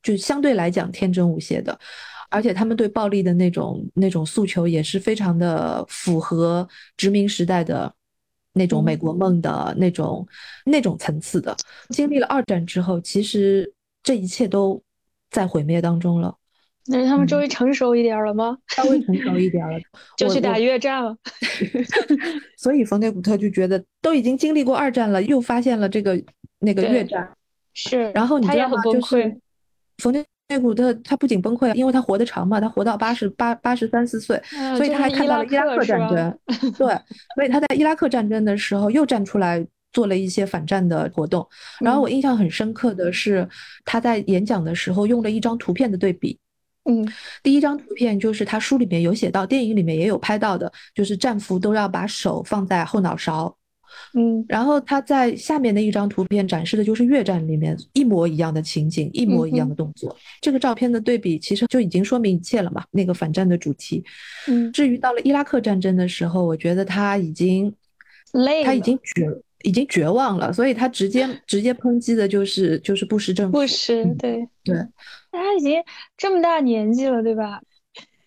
[0.03, 1.79] 就相对来讲天真无邪的，
[2.29, 7.91] 而且他们对暴力的那种那种诉求也是非常的符合殖民时代的
[8.53, 10.27] 那种美国梦的那种
[10.65, 11.55] 那种层次的。
[11.89, 14.79] 经历了二战之后，其实这一切都
[15.31, 16.35] 在毁灭当中了。
[16.85, 18.57] 那是他们终于成熟一点了吗？
[18.67, 19.79] 稍微成熟一点了，
[20.17, 21.15] 就去打越战了。
[22.59, 26.21] 所以冯内古特就觉得都已经经历过二战了，又发现了这个
[26.59, 27.31] 那个越战，
[27.73, 28.11] 是。
[28.11, 28.83] 然后你知道吗？
[28.83, 29.39] 就是
[29.97, 30.23] 冯内
[30.61, 34.41] 古特他不仅崩溃，因为他活得长嘛，他活到八十八八十三四岁，
[34.75, 36.39] 所以他还看到了伊拉克战争。
[36.77, 36.99] 对，
[37.35, 41.47] 所以他在伊拉克战争的时候又站出来做了一些反战的活动。
[41.79, 43.47] 然后我印象很深刻的是
[43.85, 46.37] 他在演讲的时候用了一张图片的对比。
[46.85, 47.07] 嗯，
[47.41, 53.55] 第一张图片就是他书里面有写到，电影里面也有拍到的，就是战俘都要把手放在后脑勺。
[54.13, 60.15] 嗯，然后他在下面的一张图片展示的就是越战里面一模一样的情景，一模一样的动作。
[60.41, 64.03] 这个照片的对比其实就已经说明一切了嘛，那个反战的主题。
[64.47, 67.73] 嗯，至于到了伊拉克战争的时候，我觉得他已经
[68.33, 69.27] 累，他已经绝
[69.63, 73.59] 已经绝望了，所以他直接 直接抨击的就是就是布什政府。
[73.59, 74.75] 布什，对对。
[75.31, 75.81] 他已经
[76.17, 77.61] 这么大年纪了，对吧？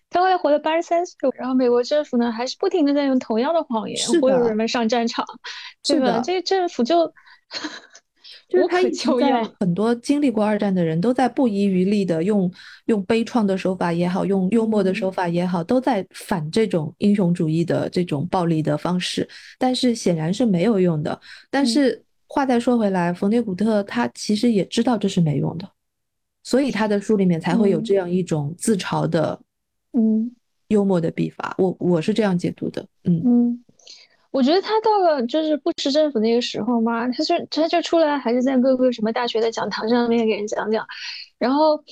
[0.09, 5.25] 他后来活到八十三岁，然后美国政府呢，还是不停的在用同样的谎言忽悠人们上战场，
[5.83, 6.21] 对吧？
[6.23, 7.05] 这个政府就
[8.47, 12.49] 就是他以前很多经历过二战的人都在不遗余力的用
[12.85, 19.27] 用悲怆的手法也好，用幽默的手法也好，都在反这种英雄主义的这种暴力的方式，
[19.59, 21.19] 但是显然是没有用的。
[21.51, 25.69] 但是话再说回来，冯内古特他其实也知道这是没用的。
[26.43, 29.37] 所以他的书里面才会有这样一种自嘲的，
[29.97, 30.35] 嗯，
[30.67, 31.55] 幽默的笔法。
[31.57, 33.65] 我我是这样解读的，嗯嗯，
[34.29, 40.85] 我觉得他到了就是布什政府那个时候嘛，他就他就出来还是在各个什么大学的讲堂上面给人讲讲，
[41.39, 41.83] 然后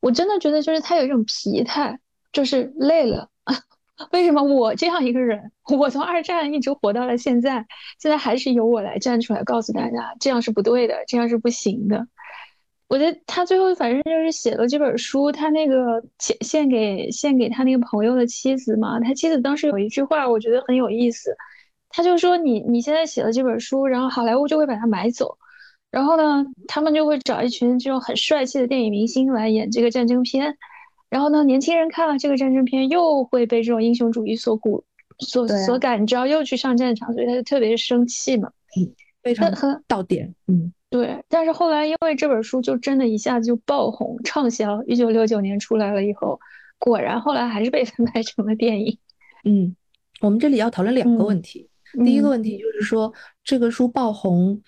[0.00, 1.98] 我真的觉得就是他有一种疲态，
[2.32, 3.28] 就是累了，
[4.12, 7.66] 为什么我这样一个人，我从二战一直活到了现在，
[7.98, 12.06] 现在还是由我来站出来告诉大家，这样是不对的，这样是不行的。
[12.88, 21.36] 我觉得他最后反正就是写了这本书，他那个献献给献给他那个朋友的妻子嘛，他妻子当时有一句话，我觉得很有意思，
[21.90, 25.36] 他就说你你现在写了这本书，然后好莱坞就会把它买走，
[25.90, 30.56] 然后呢，他们就会找一群这种很帅气的电影明星来演这个战争片，
[31.10, 34.82] 然后呢，年轻人看了这个战争片又会被这种英雄主义所鼓
[35.18, 39.34] 所所感召，又去上战场，所以他就特别生气嘛，嗯，非。
[39.34, 39.52] 常
[39.86, 40.72] 到点，嗯。
[40.90, 46.40] 对，但是后来因为这本书就真的一下子就爆红畅销，一九六九年出来了以后，
[46.78, 48.98] 果然后来还是被翻 拍成了电影。
[49.44, 49.76] 嗯，
[50.20, 51.68] 我们这里要讨论两个问题，
[52.04, 53.12] 第一个问题就是说
[53.44, 54.62] 这个书爆红。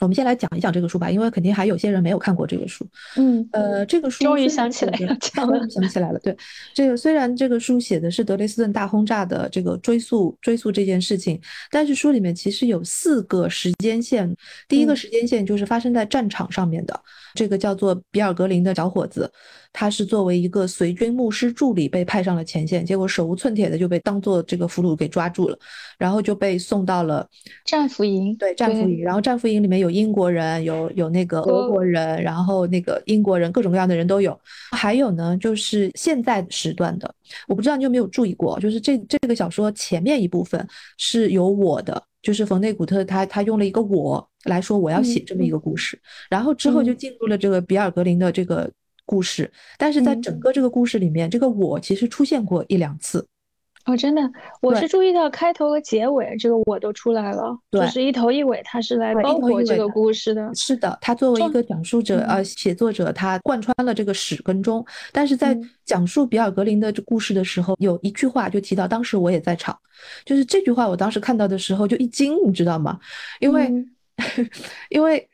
[0.00, 2.86] 我们先来讲一讲这个书吧，因为肯定还有些人没有看过这个书。
[3.16, 6.18] 嗯，呃，这个书终于想起来了，终于想起来了。
[6.20, 6.36] 对，
[6.74, 14.32] 这个虽然这个书写的是德累斯顿大轰炸的这个追溯追溯这件事情，但是书里面其实有四个时间线。
[14.68, 17.00] 第一个时间线就是发生在战场上面的，
[17.34, 19.30] 这个叫做比尔格林的小伙子，
[19.72, 25.58] 他是作为一个随军牧师助理被派上了前线，结果手无寸铁的就被当做这个俘虏给抓住了，
[25.98, 27.28] 然后就被送到了
[27.66, 28.34] 战俘营。
[28.36, 29.02] 对，战俘营。
[29.02, 29.88] 然后战俘营里面有。
[29.98, 34.38] 英国人，有有那个俄国人，然后那个英国人，各种各样的人都有。
[34.70, 37.14] 还有呢，就是现在时段的，
[37.48, 40.64] 我不知道你有没有注意过，就是这这个小说前面一部分
[40.98, 46.00] 是有我的，就是冯内古特他他用了一个我来说我要写这么一个故事，
[46.30, 48.70] 然后之后就进入了这个比尔格林的这个
[49.08, 53.26] 故事，但是在整个这个故事里面，这个我其实出现过一两次。
[53.86, 54.20] 哦，真的，
[54.60, 60.54] 我是注意到开头和结尾这个我都出来了，就是一头一尾，他是来包括这个故事的。
[60.54, 64.84] 是的，他作为一个讲述者，呃，写作者，他贯穿了这个始跟终。
[65.10, 69.74] 但是在讲述比尔格林的这故事的时候，有一句话就提到，当时我也在场，
[70.26, 73.00] 就是这句话，我当时看到的时候就一惊，你知道吗？
[73.40, 73.72] 因为，
[74.90, 75.26] 因为。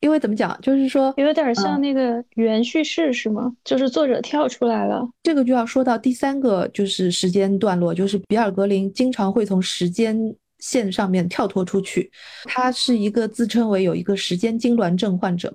[0.00, 3.52] 因为怎么讲，就是说有点像那个原叙事是吗？
[3.64, 10.16] 就是作者跳出来了，这个就要说到第三个，就是时间段落，就是比尔格林经常会从时间
[10.60, 12.10] 线上面跳脱出去。
[12.44, 15.52] 他是一个自称为有一个时间痉挛症患者，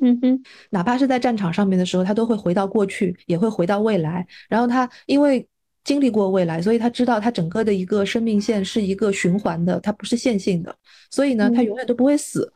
[0.00, 4.26] 嗯哼，哪怕是在战场上面的时候，他都会回到过去，也会回到未来。
[4.48, 5.46] 然后他因为
[5.84, 10.74] 经历过未来，所以他知道他整个的一个生命线是一个循环的，它不是线性的，
[11.10, 12.50] 所以呢，他永远都不会死。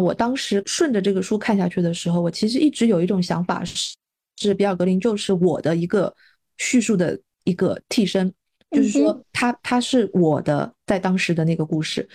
[0.00, 3.94] 我当时顺着这个书看下去的时候，我其实一直有一种想法是，
[4.36, 6.14] 是比尔格林就是我的一个
[6.58, 8.32] 叙述的一个替身，
[8.70, 12.08] 就是说他他是我的在当时的那个故事，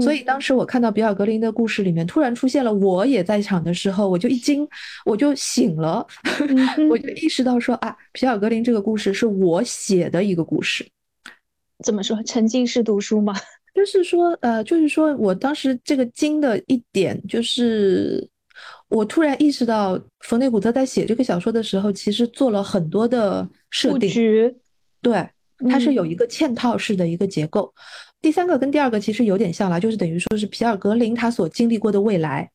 [0.00, 4.66] 所以当时我看到比尔格林的故事里面突然出现了我也在场的时候，我就一惊，
[5.04, 6.06] 我就醒了，
[6.90, 10.86] 我就意识到说啊，比尔格林这个故事是我写的一个故事，
[11.84, 12.22] 怎么说？
[12.22, 13.34] 沉浸式读书吗？
[13.76, 18.26] 就是说，呃，就是说我当时这个惊的一点，就是
[18.88, 24.10] 我突然意识到，冯内古特在写这个小说的时候，其实做了很多的设定，
[25.02, 25.28] 对，
[25.70, 27.72] 它是有一个嵌套式的一个结构。
[28.20, 32.50] 第三个跟第二个其实有点像了，就是等于说是皮尔格林他所经历过的未来，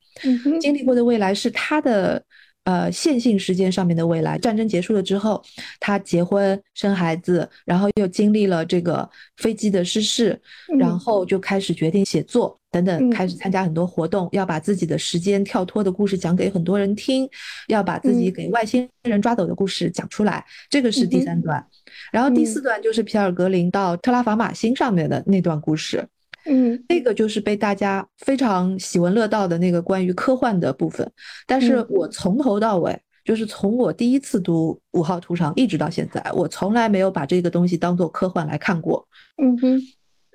[0.60, 2.22] 经历过的未来是他的。
[2.64, 5.44] 呃，线性时间上面的未来，战争结束了之后，
[5.80, 10.40] 他结婚生孩子，然后又经历了这个飞机的失事，
[10.78, 17.28] 然后就开始决定写作等等，开始参加很多活动，要把自己的时间跳脱的故事讲给很多人听，
[17.68, 21.66] 要把自己给外星人抓走的故事讲出来，这个是第三段。
[22.12, 26.08] 然后第四段就是皮尔格林到特拉法马星上面的那段故事。
[26.46, 31.10] 嗯，那个就是被大家非常喜闻乐道的那个关于科幻的部分，
[31.46, 39.08] 但是我从头到尾，就是从我第一次读五号图长一直到现在，我从来没有把这个东西当做科幻来看过。
[39.42, 39.82] 嗯哼，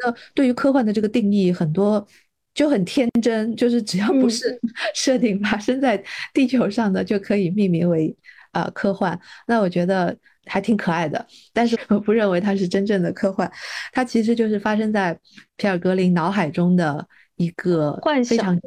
[0.05, 2.07] 那对于科幻的这个定义，很多
[2.55, 4.61] 就很天真，就是只要不是
[4.95, 8.16] 设定发生在地球上的，就可以命名为
[8.53, 9.19] 啊科幻。
[9.47, 10.16] 那我觉得。
[10.46, 13.50] 还挺可爱的，但是我不认为它是真正的科幻，
[13.92, 15.18] 它其实就是发生在
[15.56, 17.06] 皮尔格林脑海中的
[17.37, 18.59] 一个幻想，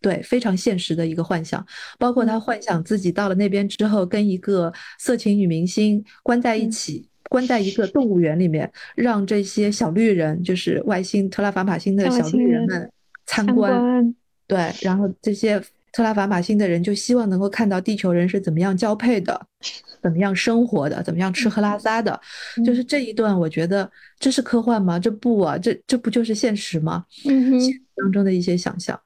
[0.00, 1.64] 对，非常现实的一个幻想。
[1.98, 12.90] 包括他幻想自己到了那边之后，跟一个色情女明星关在一起，关在一个动物园里面，让这些小绿人，就是外星特拉法马星的小绿人们
[13.26, 14.14] 参观，
[14.46, 15.62] 对，然后这些。
[15.96, 19.40] 特拉法马星的人就希望能够看到地球人是怎么样交配的，
[20.04, 22.20] 怎么样生活的，怎么样吃喝拉撒的。
[22.64, 23.90] 就是这一段，我觉得
[24.20, 24.98] 这是科幻吗？
[24.98, 27.04] 这不啊，这这不就是现实吗？
[27.24, 28.96] 嗯现实当中的一些想象。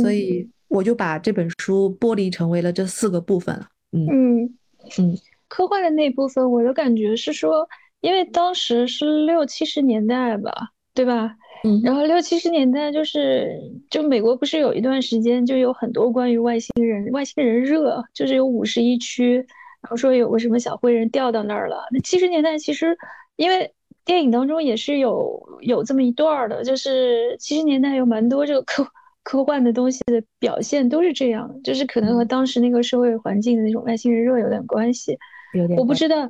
[0.00, 3.68] 所以我就把这本书剥离成为了这四个部分了。
[3.92, 4.54] 嗯嗯
[4.98, 7.68] 嗯，科幻的那部分，我的感觉是说。
[8.00, 10.52] 因为当时是六七十年代吧，
[10.92, 11.34] 对吧？
[11.64, 13.48] 嗯，然后六七十年代就是
[13.88, 19.42] 就美国不是有一段时间就有很多关于外星人外星人热，就是有五十一区，
[19.84, 21.86] 然后说有个什么小灰人掉到那儿了。
[21.92, 22.96] 那七十年代其实
[23.36, 23.70] 因为
[24.04, 28.86] 电影当中也是有有这么一段儿的，就是七十年代有蛮多这个科
[29.22, 35.18] 科幻的东西的表现都是这样，就是可能和当时那个社会环境的那种外星人热有点关系。
[35.54, 36.28] 有点我不知道，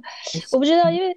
[0.53, 1.17] 我不知道，嗯因为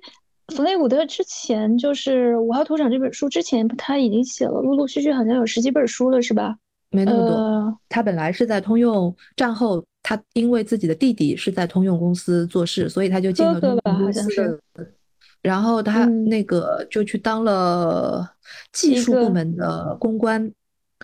[0.55, 6.55] 弗雷伍德之前就是《五号土场》这本书之前，他已经写了，陆陆续续好像有十几本书了，是吧？
[6.89, 7.35] 没那么多。
[7.35, 14.61] 呃，他本来是在通用，战后他因为自己的弟弟是在通用公司做事，所以他就进了通用公司。
[15.41, 18.27] 然后他嗯那个就去当了
[18.71, 20.51] 技术部门的公关，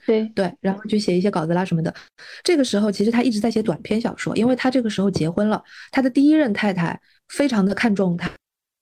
[0.05, 1.93] 对，对，然后去写一些稿子啦什么的。
[2.43, 8.29] 这个时候其实他一直在写短篇小说，因为他这个时候结婚了，他的第一任太太非常的看重他。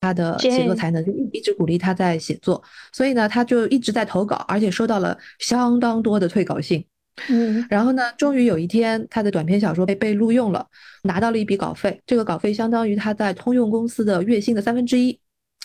[0.04, 6.84] 他的写作才能就一一直鼓励他在写作，所以呢，他就一直在投稿，而且收到了相当多的退稿信。
[7.30, 7.66] 嗯。
[7.70, 10.66] 然后呢，终于有一天，他的短篇小说被被录用了，
[11.04, 12.02] 拿到了一笔稿费。
[12.06, 15.18] 这个稿费相当于他在通用公司的月薪的三分之一。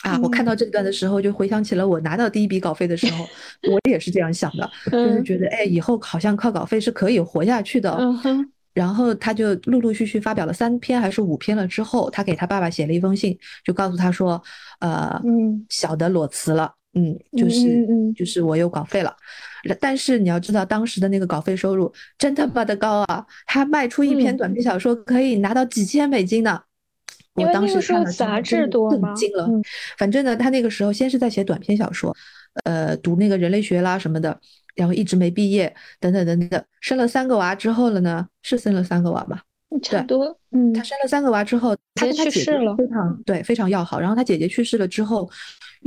[0.02, 3.26] 啊，我看到这段的时候，就回想起了我拿到第一笔稿费的时候，
[3.72, 5.24] 我也是这样想的， 就是嗯。
[5.24, 7.98] 觉得，哎，以后好像靠稿费是可以活下去的
[8.74, 14.40] 然后他就陆陆续续发表了三篇还是五篇了之后，他给他爸爸写了一封信，就告诉他说，
[14.80, 15.64] 呃，嗯。
[15.70, 19.14] 小的裸辞了，嗯，就嗯是就是我有稿费了，
[19.78, 26.58] 但是你要知道当时的那个稿费收入真他妈的高啊，他卖出一篇嗯短篇小说可以拿到几千美金呢。
[27.34, 29.62] 我当时看了杂志多嘛震惊了嗯。
[29.98, 32.16] 反正呢，他那个时候先是在写短篇小说，
[32.64, 34.40] 呃，读那个人类学啦什么的，
[34.74, 36.64] 然后一直没毕业，等等等等。
[36.80, 39.42] 生了三个娃之后了呢，是生了三个娃吧？
[39.82, 44.00] 差不多，嗯他生了三个娃之后，他姐跟他姐姐去世了非常对非常要好。
[44.00, 45.28] 然后他姐姐去世了之后，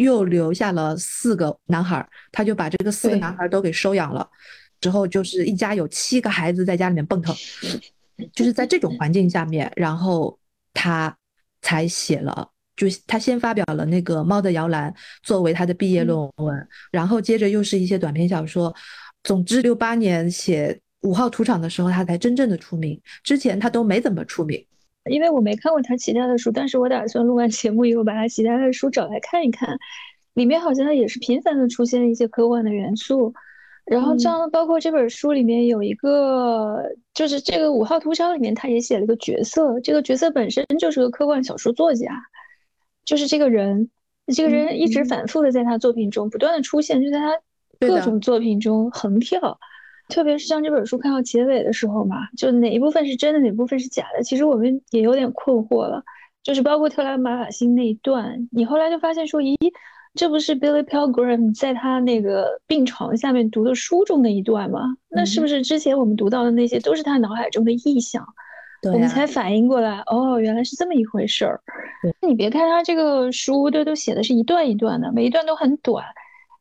[0.03, 4.27] 又留下了四个男孩儿，他就把这个四个男孩儿都给收养了。
[4.79, 7.35] 之后就是一家有七个孩子在家里面蹦 腾，
[8.33, 10.39] 就是在这种环境下面，然后
[10.73, 11.15] 他
[11.61, 12.49] 才写了。
[12.77, 14.89] 就是他先发表了那个《猫的摇篮》
[15.21, 18.73] 作为他的毕业嗯论文，然后接着又是一些短篇小说。
[19.23, 24.65] 总之，六八年写《五号土场》的时候，他才真正的出名，之前他都没怎么出名。
[25.05, 29.77] 因为我没看过他其他的书，但是我打算录完节目以后把他其他的书找来看一看，
[30.33, 33.33] 里面好像也是频繁的出现一些科幻的元素。
[33.85, 36.83] 然后这样，包括这本书里面有一个，
[37.15, 42.13] 就是这个五号图场里面，他也写了一个角色，这个角色本身就是个科幻小说作家，
[43.03, 43.89] 就是这个人，
[44.27, 47.31] 这个人一直嗯反复的在他作品中不断的出现，就在他
[47.79, 49.59] 各种作品中横跳。
[50.09, 56.03] 特别是像这本书看到结尾的时候嘛，就哪一部分是真的，哪部分是假的，其实我们也有点困惑了。
[56.41, 59.55] 就是包括特拉马法辛那一段，你后来就发现说，咦，
[60.15, 64.95] 这不是 Billy Pilgrim 在他那个病床下面读的书中的一段吗？
[65.09, 68.25] 那是不是之前我们读到的那些都是他脑海中的臆想？
[68.81, 71.61] 对啊我们才反应过来，哦，原来是这么一回事儿。
[72.25, 76.05] 你别看他这个书，这都写的是一段一段的，每一段都很短，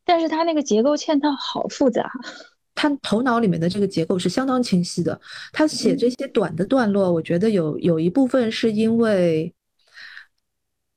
[0.05, 2.11] 但是他那个结构嵌套好复杂。
[2.79, 5.19] 他头脑里面的这个结构是相当清晰的。
[5.51, 9.53] 他写嗯这些短的段落，我觉得有有一部分是因为，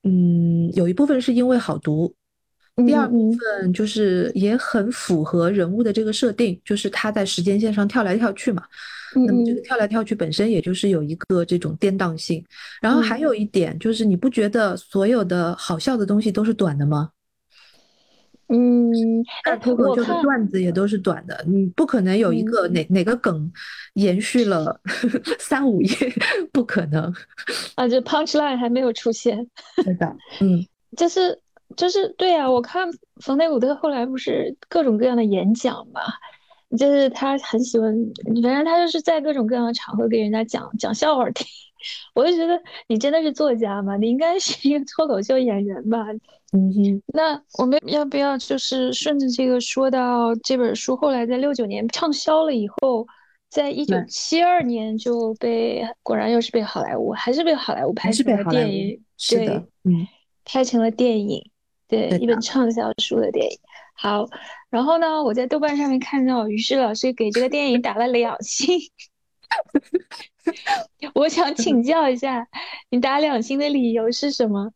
[0.04, 2.14] 嗯，有一部分是因为好读。
[2.86, 8.62] 第二部分就是也很符合人物的这个设定，就是他在时间线上跳来跳去嘛。
[9.16, 12.42] 嗯那么这嗯个跳来跳去本身也就是有一个这种颠宕性。
[12.80, 17.10] 然后还嗯有一点就是，你不觉得所有的好笑的东西都是短的吗？
[18.54, 18.92] 嗯，
[19.44, 23.50] 哎那，脱口秀的段子也都是短的，你不可能有一嗯个哪哪个梗
[23.94, 24.78] 延续了
[25.40, 25.88] 三五页，
[26.52, 27.12] 不可能。
[27.76, 29.38] 啊，就 punch line 还没有出现。
[29.82, 30.06] 是的，
[30.42, 30.62] 嗯，
[30.98, 31.38] 就是
[31.76, 32.86] 就是对啊，我看
[33.22, 36.02] 冯内古特后来不是各种各样的演讲嘛，
[36.76, 37.90] 就是他很喜欢，
[38.42, 41.46] 反正他就是在各种各样的场合给人家讲讲笑话听。
[42.14, 43.96] 我就觉得你真的是作家吗？
[43.96, 46.06] 你应该是一个 脱口秀演员吧？
[46.52, 53.06] 嗯哼，那我们要不要就是顺着这个说到这本书后来在六九年畅销了以后，
[53.48, 60.06] 在一九七二年就被果然又是被好莱坞，还是被好莱坞拍成了电影，对是的，嗯，
[60.44, 61.42] 拍成了电影，
[61.88, 63.58] 对，对一本畅销书的电影。
[63.94, 64.26] 好，
[64.68, 68.78] 然后呢，我在豆瓣上面看到于适老师给这个电影打了两星，
[71.14, 72.46] 我想请教一下，
[72.90, 74.72] 你打两星的理由是什么？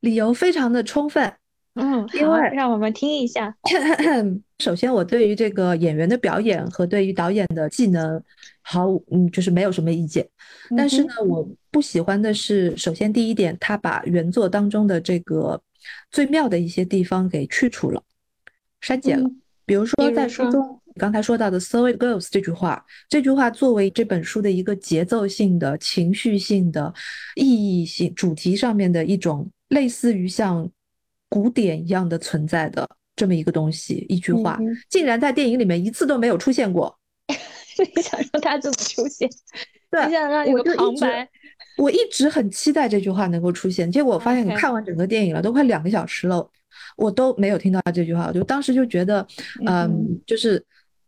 [0.00, 1.32] 理由非常的充分。
[1.74, 3.54] 嗯，好，因为让我们听一下。
[4.60, 8.22] 首先，我对于这个演员的表演和对于导演的技能
[8.62, 10.26] 毫无，嗯，就是没有什么意见。
[10.74, 15.60] 但是嗯呢，我不喜欢的是，首先第一点，他把原作当中的这个
[16.10, 18.02] 最妙的一些地方给去除了、
[18.80, 19.30] 删减了。
[19.66, 26.92] 比如说在书中刚才说到的 “so it goes” 这句话，这句话作为这本书的一个节奏性的、情绪性的、
[27.34, 30.68] 意义性、主题上面的一种类似于像
[31.28, 36.98] 古典一样的存在的这么一个东西，一句话，竟然在电影里面一次都没有出现过。
[37.94, 39.28] 你想让它怎么出现？
[39.90, 41.28] 对，你想让有个旁白。
[41.76, 46.50] 我一直很期待这句话能够出现，结果我发现你看完整个电影了，都快两个小时了，
[46.96, 48.28] 我都没有听到这句话。
[48.28, 49.26] 我就当时就觉得，
[49.66, 50.64] 嗯，就是，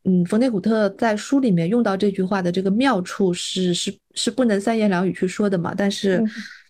[0.09, 5.75] 嗯，冯内古特在书里面用到这句话的这个妙处是是是不能三言两语去说的嘛。
[5.77, 6.25] 但是，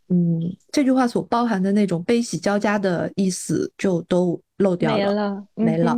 [0.09, 0.41] 嗯，
[0.73, 5.97] 这句话所包含的那种悲喜交加的意思就都漏掉了，没了。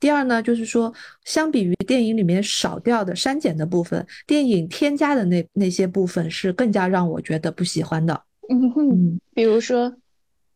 [0.00, 0.92] 第二呢，就是说，
[1.24, 8.20] 相比于电影里面少掉的、删减的部分，电影添加的那那些部分是更加让我觉得不喜欢的。
[8.48, 9.94] 嗯哼，比如说，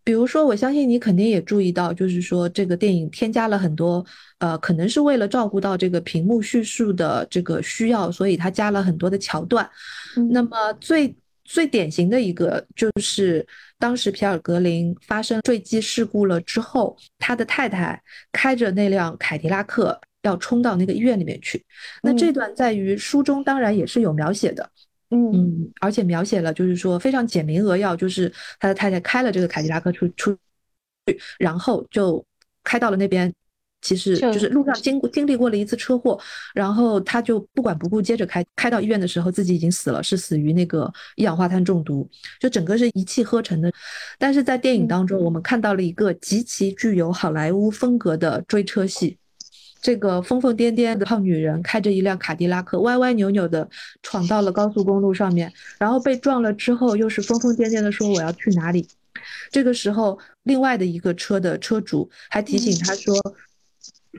[0.03, 4.05] 比如说，我相信你肯定也注意到，就是说，这个电影添加了很多，
[4.45, 9.67] 呃，可能是为了照顾到这个屏幕叙述的这个需要，所以它加了很多的桥段。
[10.31, 13.47] 那么最最典型的一个就是，
[13.79, 17.99] 当时皮尔格林发生坠机事故了之后，他的太太
[18.33, 21.65] 开着那辆凯迪拉克要冲到那个医院里面去。
[22.03, 24.71] 那这段在于书中当然也是有描写的，
[25.09, 28.31] 嗯，而且描写了就是说非常简明扼要，就是
[28.61, 30.37] 他的太太开了这个凯迪拉克出出
[31.07, 32.23] 去，然后就
[32.63, 33.33] 开到了那边。
[33.85, 36.19] 其实就是路上经过经历过了一次车祸，
[36.55, 42.09] 然后他就不管不顾，接着开开到医院的时候，自己已经死了，是死于那个一氧化碳中毒，
[42.41, 43.71] 就整个是一气呵成的。
[44.19, 49.19] 但是在电影当中，我们看到了一个极其具有好莱坞风格的追车戏，
[49.83, 53.69] 这个疯疯癫癫的胖女人开着一辆卡迪拉克，歪歪扭扭的
[54.03, 58.89] 闯到了高速公路上面，然后被撞了之后，又是疯疯癫癫的说我要去哪里。
[59.51, 63.15] 这个时候，另外的一个车的车主还提醒他说。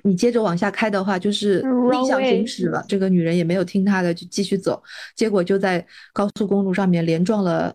[0.03, 2.83] 你接着往下开的话，就是逆向行驶了。
[2.87, 4.81] 这个女人也没有听他的，就继续走。
[5.15, 7.73] 结果就在高速公路上面连撞了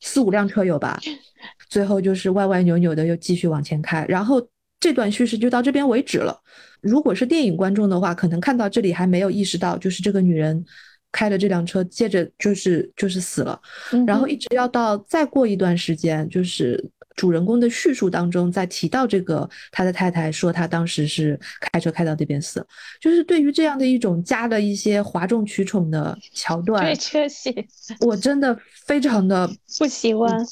[0.00, 0.98] 四五辆车有吧？
[1.68, 4.04] 最后就是歪歪扭扭的又继续往前开。
[4.08, 4.40] 然后
[4.80, 6.38] 这段叙事就到这边为止了。
[6.80, 10.64] 如果是电影观众的话，可能看到这里还没有意识到，就是这个女人
[11.10, 13.60] 开了这辆车，接着就是就是死了。
[14.06, 16.90] 然后一直要到再过一段时间，就是。
[17.16, 22.64] 主人公的叙述当中，在提到这个他的太太说他当时是开车开到那边死，
[23.00, 27.66] 就是对于这样的一种加了一些哗众取宠的桥段，对车戏，
[28.00, 30.46] 我真的非常的不喜欢。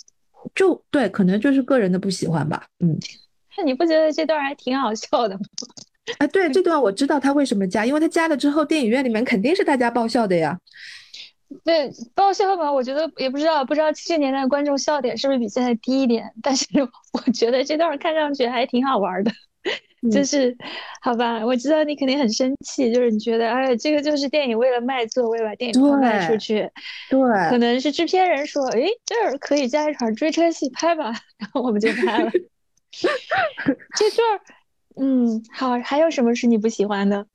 [0.55, 2.67] 就对，可能就是个人的不喜欢吧。
[2.81, 2.99] 嗯，
[3.57, 5.41] 那你不觉得这段还挺好笑的吗？
[6.19, 10.59] 哎，对，这段我知道他为什么加，因为他加了之后，电影院里面肯定是大家爆笑的呀。
[11.63, 16.33] 对爆笑嘛，我觉得也不知道，不知道七十年代观众笑点是不是比现在低一点？
[16.43, 16.67] 但是
[17.13, 19.31] 我觉得这段看上去还挺好玩的，
[20.11, 20.57] 就是
[21.01, 26.71] 好吧，我知道你肯定很生气，就是你觉得哎，这个就是电影为了卖座，为了把电影票卖出去，
[27.09, 32.31] 对，可能是制片人说，哎，这儿可以加一场追车戏拍吧，然后我们就拍了。
[32.95, 34.41] 这段，
[34.97, 37.27] 嗯，好，还有什么是你不喜欢的？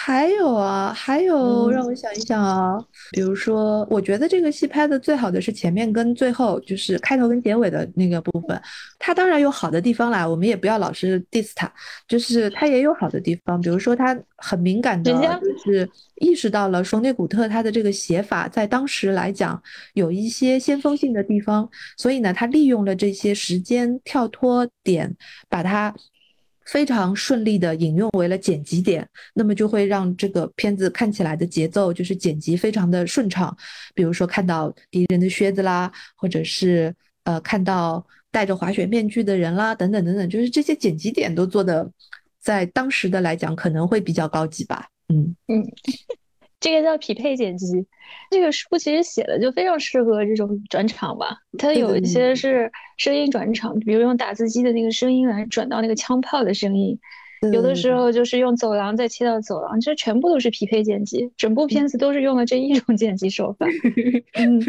[0.00, 2.78] 还有啊，还有让我想一想啊，
[3.10, 8.58] 比如说，我觉得这个戏拍的最好的是前面跟最后，就是开头跟结尾的那个部分。
[8.98, 11.70] 它当然有好的地方啦，我们也不要老是 diss 它，
[12.06, 13.60] 就是它也有好的地方。
[13.60, 15.90] 比如说，它很敏感的，就是
[16.20, 19.60] 意识到了说内古特他的这个写法在当时来讲
[19.94, 25.14] 有一些先锋性的地方，所以呢，他利用了这些时间跳脱点，
[25.48, 25.92] 把它。
[26.70, 33.56] 非常顺利的引用为了剪辑点，那么就会让这个片子看起来的节奏就是剪辑非常的顺畅。
[33.94, 36.94] 比如说看到敌人的靴子啦，或者是
[37.24, 41.90] 呃看到戴着滑雪面具的人啦，等等等等，就是这些剪辑点都做的，
[42.38, 44.86] 在当时的来讲可能会比较高级吧。
[45.08, 45.64] 嗯嗯。
[46.60, 47.86] 这个叫匹配剪辑，
[48.30, 51.38] 这个书其实写的就非常适合这种转场吧。
[51.58, 56.98] 它有一些是声音转场，比如用打字机的那个声音来转到那个枪炮的声音，
[57.52, 61.30] 有的时候就是用走廊再切到走廊，这全部都是匹配剪辑。
[61.36, 63.66] 整部片子都是用了这一种剪辑手法。
[64.34, 64.60] 嗯，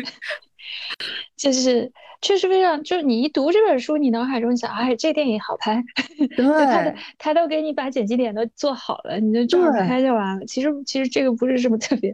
[1.36, 1.92] 就是。
[2.22, 5.82] 确实非常，就是你一读这本书，你脑海中想，哎，这电影好拍，
[6.36, 10.46] 对，他的他都给你把剪辑点都做好了，你就照着拍就完了。
[10.46, 12.12] 其实其实这个不是什么特别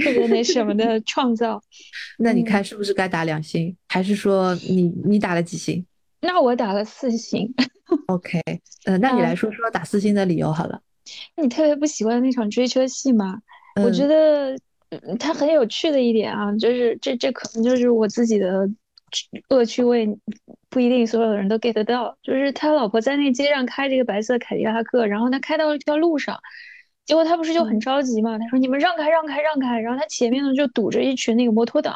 [0.00, 1.60] 特别那什么的创造。
[2.18, 3.76] 那你看是不是该打两星？
[3.88, 5.84] 还是说你你打了几星？
[6.22, 7.54] 那我打了四星。
[8.06, 8.40] OK，
[8.86, 10.80] 呃，那你来说说打四星的理由好了。
[11.36, 13.40] 你特别不喜欢那场追车戏吗？
[13.84, 14.56] 我觉得
[15.18, 18.66] 它很有趣的一点啊，就是这这可能就是我自己的。
[19.48, 20.08] 恶趣味
[20.70, 22.16] 不一定所有的人都 get 到。
[22.22, 26.40] 就是他老婆在那街上开这个白色凯迪拉克，然后他开到了一条路上，
[27.04, 28.38] 结果他不是就很着急嘛？
[28.38, 31.94] 他说：“你们让开，让开，让开！”然后他前面呢就堵着一群那个摩托党。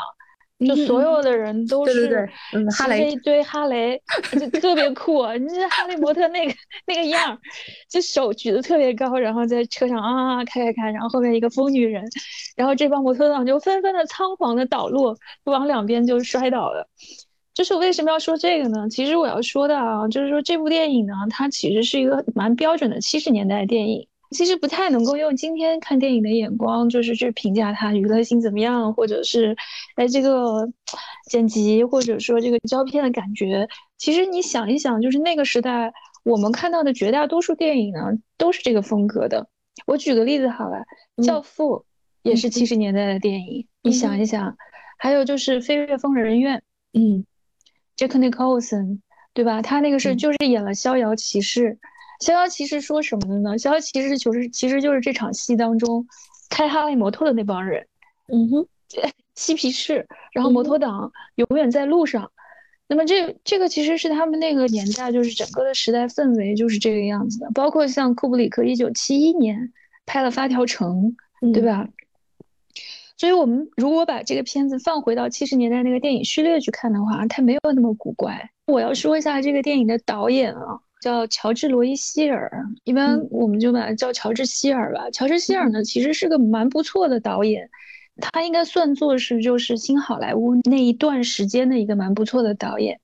[0.67, 2.29] 就所有的人都是
[2.77, 4.01] 哈雷一堆哈雷，
[4.33, 5.25] 就特别酷。
[5.35, 6.53] 你这哈雷模特那个
[6.87, 7.39] 那个样，
[7.89, 12.05] 就手举得特别高，然后在车上啊开开开，然后后面一个疯女人，
[12.57, 16.89] 然后这帮模特党就纷纷的仓皇的倒落，往两边就摔倒了。
[17.55, 18.89] 就是为什么要说这个呢？
[18.89, 24.09] 其实我要说的啊，就是说这部电影呢，它其实是一个蛮标准的七十年代电影。
[24.31, 29.57] 其实不太能够用今天看电影的眼光，就是去评价它娱乐性怎么样，或者是，
[29.97, 30.69] 哎，这个
[31.31, 33.69] 剪辑或者说这个胶片的感觉。
[33.97, 35.93] 其实你想一想，就是那个时代
[36.25, 39.49] 我们看到的绝大多数电影呢，都是这个风格的。
[39.87, 40.85] 我举个例子好了，
[41.25, 41.77] 《教父》
[42.23, 44.57] 也是七十年代的电影，你想一想。
[44.99, 46.59] 还有就是《飞越疯人院》，
[46.93, 47.25] 嗯
[47.97, 48.99] ，Jack Nicholson，
[49.33, 49.63] 对吧？
[49.63, 51.71] 他那个是就是演了《逍遥骑士》。
[52.19, 53.57] 逍遥骑士说什么的呢？
[53.59, 56.07] 逍遥骑士就是其实就是这场戏当中
[56.51, 57.87] 开哈雷摩托的那帮人，
[58.27, 58.67] 嗯哼，
[59.37, 62.31] 嬉皮士，然后摩托党永远在路上。
[62.89, 67.51] 那么这这个其实是他们那个年代，就是整个的时代氛围就是这个样子的。
[67.55, 69.73] 包括像库布里克一九七一年
[70.07, 71.15] 拍了《发条城》，
[71.53, 71.87] 对吧？
[73.19, 78.51] 所以我们如果把这个片子放回到七十年代那个电影序列去看的话，它没有那么古怪。
[78.67, 80.81] 我要说一下这个电影的导演啊。
[81.01, 82.51] 叫乔治·罗伊希尔，
[82.85, 85.11] 一般我们就把它叫乔治·希尔吧。
[85.11, 87.71] 乔治·希尔呢，其实是个蛮不错的导演，
[88.21, 92.99] 他应该算作是就是新好莱坞那一段时间的一个蛮不错的导演。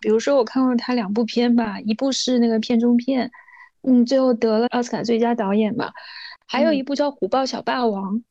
[0.00, 3.30] 比如说我看过他两部片吧，一部是那个片中片，
[3.82, 5.92] 嗯，最后得了奥斯卡最佳导演吧。
[6.46, 8.22] 还有一部叫《虎豹小霸王》，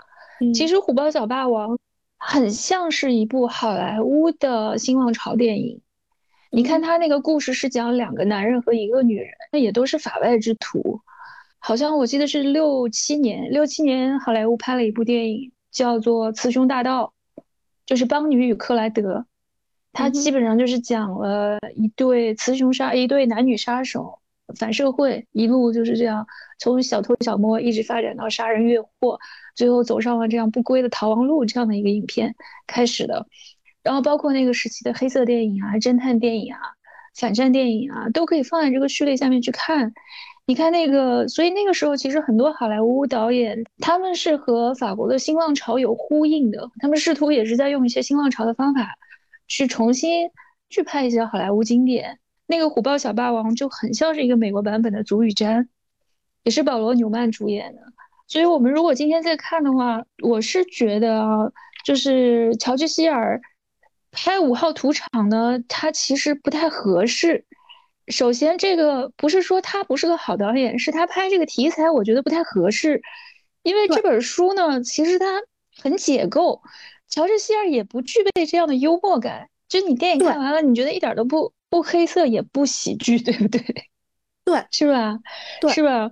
[0.54, 1.72] 其实《虎豹小霸王》
[2.18, 5.82] 很像是一部好莱坞的新浪潮电影。
[6.56, 11.02] 你看他那个故事是讲两个男人和一个女人，那也都是法外之徒。
[11.58, 17.12] 好像我记得是六七年，六七年好莱坞拍了一部电影，叫做《雌雄大盗》，
[17.88, 19.26] 就是邦女与克莱德。
[19.94, 24.20] 他基本上就是讲了一对雌雄杀，一对男女杀手，
[24.60, 26.28] 反社会，一路就是这样
[26.60, 29.20] 从小偷小摸一直发展到杀人越货，
[29.56, 32.36] 最后走上了这样不归的逃亡路这样的一个影片
[32.68, 33.26] 开始的。
[33.84, 36.60] 然后包括那个时期的黑色电影啊、侦探电影啊、
[37.16, 39.94] 反战电影啊，都可以放在这个序列下面去看。
[40.46, 48.98] 你看那个，所以那个时候其实很多好莱坞导演他们是和法国的新浪潮有呼应的，他们试图也是在用一些新浪潮的方法
[49.48, 50.30] 去重新
[50.70, 52.20] 去拍一些好莱坞经典。
[52.46, 55.60] 那个《虎豹小霸王》就很像是一个美国版本的《足与瞻》，
[56.44, 57.82] 也是保罗纽曼主演的。
[58.28, 61.52] 所以我们如果今天再看的话，我是觉得啊，
[61.86, 63.40] 就是乔治希尔。
[64.14, 67.46] 拍五号土场呢，它其实不太合适。
[68.08, 73.02] 首先，这个不是说他不是个好导演，是他拍这个题材我觉得不太合适。
[73.64, 75.42] 因为这本书呢，其实它
[75.82, 76.62] 很解构，
[77.08, 79.50] 乔治希尔也不具备这样的幽默感。
[79.68, 83.62] 就你电影看完了，你觉得一点都不不黑色，也不喜剧，对不对？
[84.46, 85.18] 对， 是吧？
[85.62, 86.12] 对，是吧？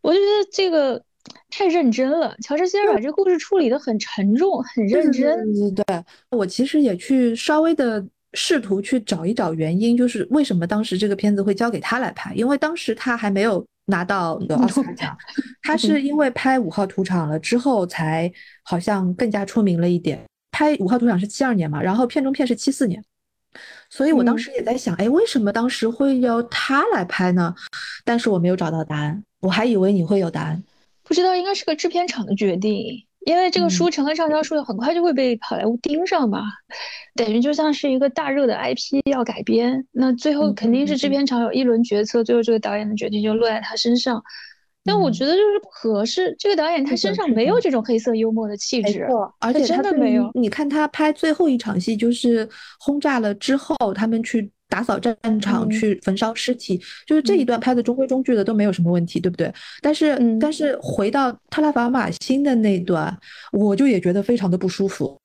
[0.00, 1.04] 我就觉得这个。
[1.50, 5.36] 太认真了，乔治希尔把这个故事处理的很沉重，很认真。
[5.74, 5.84] 对，
[6.30, 12.34] 我其实也去稍微的试图去找一找原因，就是为什么当时这个片子会交给他来拍？
[12.34, 15.16] 因为当时他还没有拿到那个奥斯卡奖，
[15.62, 20.24] 他是因为拍五号屠场了之后才好像更加出名了一点。
[20.50, 23.02] 拍五号屠场是七二年嘛，然后片中片是七四年，
[23.90, 27.54] 所以我当时也在想，哎，为什么当时会要他来拍呢？
[28.04, 30.62] 但是我没有找到答案，我还以为你会有答案。
[31.12, 36.44] 不知道应该是个制片厂的决定，因为这个书成了畅销书，很快就会被好莱坞盯上嘛，
[37.14, 44.22] 等于就像是一个大热的 IP 要改编，那最后肯定是制片厂有一轮决策，最后这个导演的决定就落在他身上。
[44.84, 49.06] 但我觉得就是不合适，这个导演他身上没有这种黑色幽默的气质，
[49.38, 50.30] 而且真的没有。
[50.32, 52.48] 你看他拍最后一场戏，就是
[52.80, 54.50] 轰炸了之后，他们去。
[54.72, 59.52] 打扫战场，去焚烧尸体，就是这一段拍的中规中矩的，都没有什么问题，对不对？
[59.82, 63.14] 但是，但是回到特拉法马辛的那段，
[63.52, 65.20] 我就也觉得非常的不舒服。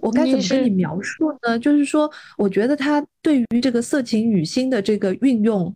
[0.00, 1.56] 我该怎么跟你描述呢？
[1.56, 5.72] 就是说，我觉得他对于这个色情女星的这个运用，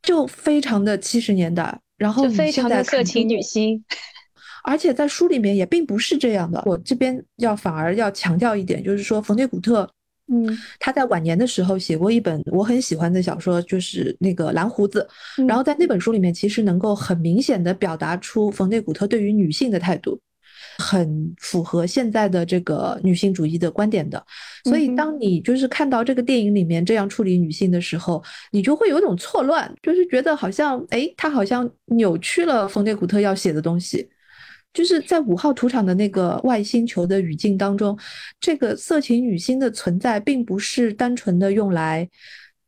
[0.00, 3.84] 就非常的七十年代，然后非常的色情女星，
[4.62, 6.62] 而且在书里面也并不是这样的。
[6.64, 9.90] 我这边要反而要强调一点，就是说冯内古特。
[10.32, 15.06] 嗯，他在晚年的时候写过一本我很喜欢的小说，就是那个《蓝胡子》。
[15.46, 20.18] 然后在那本书里面，其实能够很明显的表达出冯内古特对于女性的态度。
[20.78, 24.24] 很符合现在的这个女性主义的观点的。
[24.64, 28.22] 所以，当你就是看到这个电影里面这样处理女性的时候，
[28.52, 34.08] 你就会有种错乱，就是觉得好像，哎，他好像扭曲了冯内古特要写的东西。
[34.72, 37.98] 就是在五号土场的那个外星球的语境当中，
[38.40, 42.08] 这个色情女星的存在，并不是单纯的用来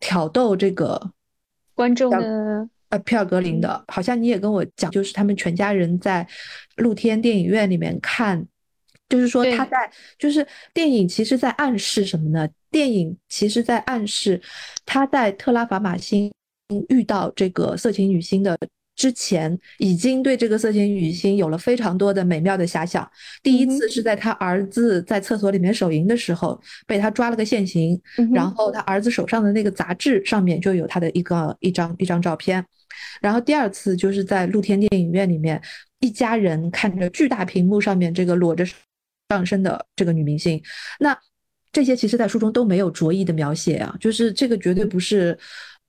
[0.01, 1.11] 挑逗这个
[1.75, 2.69] 观众的。
[2.91, 6.29] 呃，皮尔格林的，好像你也跟我讲，就是他们全家人在
[6.77, 8.47] 露天电影院里面看，
[9.09, 12.47] 就是说他在，就是电影其实在暗示什么呢？
[12.71, 14.41] 电影其实在暗示
[14.85, 16.31] 他在特拉法马星
[16.89, 18.57] 遇到这个色情女星的。
[18.97, 23.09] 之前已经对这个色情女星有了非常多的美妙的遐想。
[23.43, 28.01] 第一次是在他儿子在厕所里面手淫的时候，被他抓了个现行，
[28.33, 32.65] 然后他儿子手上的那个杂志上面就有他的一个一张一张照片。
[33.21, 35.61] 然后第二次就是在露天电影院里面，
[35.99, 38.65] 一家人看着巨大屏幕上面这个裸着
[39.29, 40.63] 上身的这个女明星。
[41.01, 41.19] 那
[41.73, 45.37] 这些其实在书中都没有着意的描写啊，就是这个绝对不是。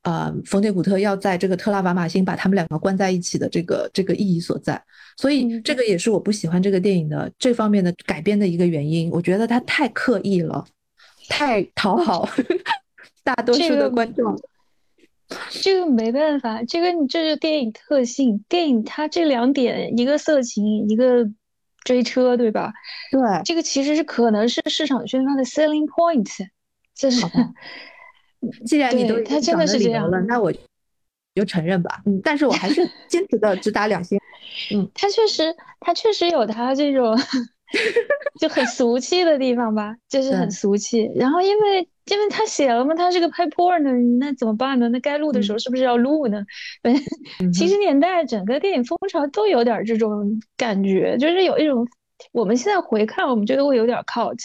[0.05, 4.79] 呃，冯内古特要在这个特拉瓦马星把他们两个关在一起的这个这个意义所在，
[5.17, 9.09] 所以这个也是我不喜欢这个电影的这方面的改编的一个原因。
[9.09, 10.63] 我觉得它太刻意了，
[11.27, 12.29] 太讨好
[13.25, 14.39] 大多数的观众。
[15.49, 18.45] 这个没办法，这个你这是电影特性。
[18.47, 21.27] 电影它这两点，一个色情，一个
[21.83, 22.71] 追车，对吧？
[23.11, 26.29] 对，这个其实是可能是市场宣发的 selling point，
[26.93, 27.25] 这是。
[28.65, 30.51] 既然你都他真的是这样了，那我
[31.33, 32.01] 就承认吧。
[32.05, 34.19] 嗯，但是我还是 坚持的只打两星。
[34.73, 37.17] 嗯，他确实，他确实有他这种
[38.39, 41.11] 就很俗气的地方吧，就是很俗气。
[41.15, 44.87] 然后因为因为他写了嘛，他是个拍 porn 的，那怎么办呢？
[44.89, 46.45] 那该录的时候是不是要录呢？
[47.53, 51.85] 七十年代整个电影风潮都有点这种感觉，就是有一种
[52.31, 54.39] 我们现在回看，我们觉得会有点 cult，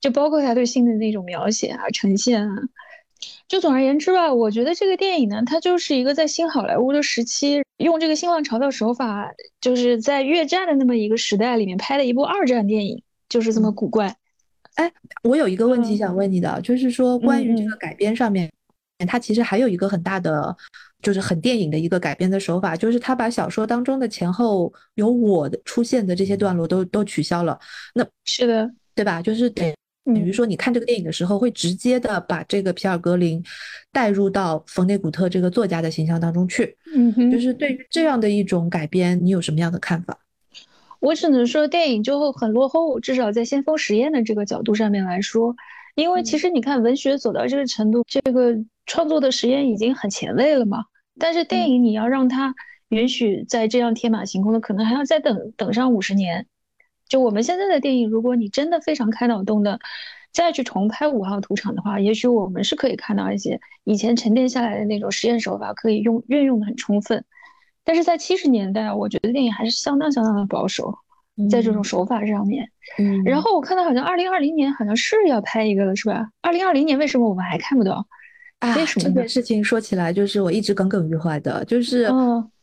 [0.00, 2.56] 就包括他对性的那种描写啊、呈现啊。
[3.48, 9.30] 就总而言之吧，我觉得这个电影呢，它就是一个在新好莱坞的时期，用这个新浪潮的手法，
[9.60, 14.16] 就是在越战的那么一个时代里面拍的一部二战电影，就是这么古怪。
[14.74, 14.92] 哎，
[15.22, 18.50] 我有一个问题想问你的，就是说关于这个改编上面，
[19.06, 20.54] 它其实还有一个很大的，
[21.00, 27.56] 就是很电影的一个改编的手法，就是他把小说当中的前后有我的出现的这些段落都都取消了。
[27.94, 29.22] 那是的，对吧？
[29.22, 29.72] 就是等。
[30.14, 33.42] 比如说，你看这个电影的时候，会直接的把这个皮尔格林
[33.90, 36.76] 带入到冯内古特这个作家的形象当中去。
[36.94, 40.16] 嗯哼，就是对于这样的一种改编，你有什么样的看法？
[41.00, 45.56] 我只能说，电影就会很落后，至少在先锋实验的这个角度上面来说，
[45.96, 50.84] 因为其实你看，文学走到这个程度，这个创作的实验已经很前卫了嘛。
[51.18, 52.54] 但是电影你要让它
[52.90, 56.46] 允许在这样天马行空的，可能还要再等等上五十年。
[57.08, 59.78] 就我们现在的电影，如果你真的非常开脑洞的，
[60.32, 67.24] 再去重拍五号土场的话，也许我们是可以看到一些以前沉淀下来的那种实验手法可以用运用的很充分。
[67.84, 70.92] 但是在七十年代，我觉得电影还是相当相当的保守，
[71.48, 72.68] 在这种手法上面。
[72.98, 73.22] 嗯。
[73.24, 76.28] 然后我看到好像二零二零年好像是要拍一个了，是吧？
[76.42, 78.04] 二零二零年为什么我们还看不到？
[78.58, 82.08] 啊，为什么这件事情说起来就是我一直耿耿于怀的，就是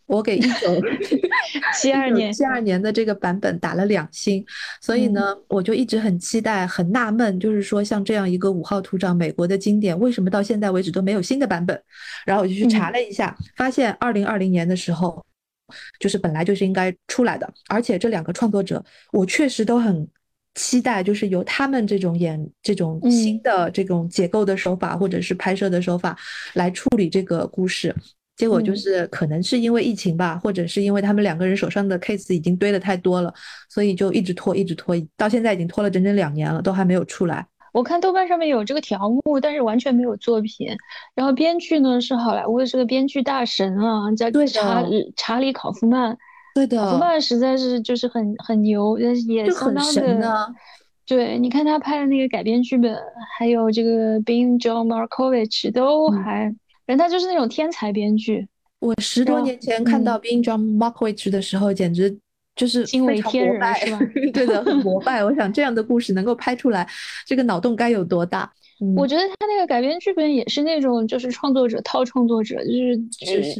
[0.08, 0.82] 我给一九。
[1.80, 4.44] 七二年，七二年的这个版本打了两星，
[4.82, 11.80] 所以呢，我就一直很期待，很纳闷，就是说像这样一个五号土长美国的经典，为什么到现在为止都没有新的版本？
[12.26, 15.24] 然后我就去查了一下，发现二零二零年的时候，
[16.00, 20.08] 就是本来就是应该出来的，而且这两个创作者，我确实都很
[20.56, 26.18] 期待，就是由他们这种演这种新的这种结构的手法，或者是拍摄的手法
[26.54, 27.94] 来处理这个故事。
[28.36, 33.32] 结果就是可能是因为疫情吧，或者是因为他们两个人手上的 case 已经堆的太多了，
[33.70, 37.46] 所以就一直拖，一直拖，到现在已经拖了整整两年了，都还没有出来。
[37.72, 40.68] 我看豆瓣上面有这个条目，但是完全没有作品。
[41.14, 44.84] 然后编剧呢是好莱坞的这个编剧大神啊，叫查
[45.16, 46.18] 查理考夫曼。
[46.56, 50.54] 对的，考夫曼实在是就是很很牛，但是也相当的。
[51.06, 52.98] 对，你看他拍的那个改编剧本，
[53.38, 56.56] 还有这个 Being John Markovich 都还。
[56.86, 58.48] 人他就是那种天才编剧。
[58.80, 62.18] 我十多年前看到《Being John Markovich》的时候，简直
[62.56, 64.00] 就是惊为天人，是吧？
[64.34, 65.24] 对的，很膜拜。
[65.24, 66.88] 我想这样的故事能够拍出来，
[67.26, 68.52] 这个脑洞该有多大？
[68.98, 72.98] 我觉得他那个改编剧本也是那种，就是创作者套创作者，就是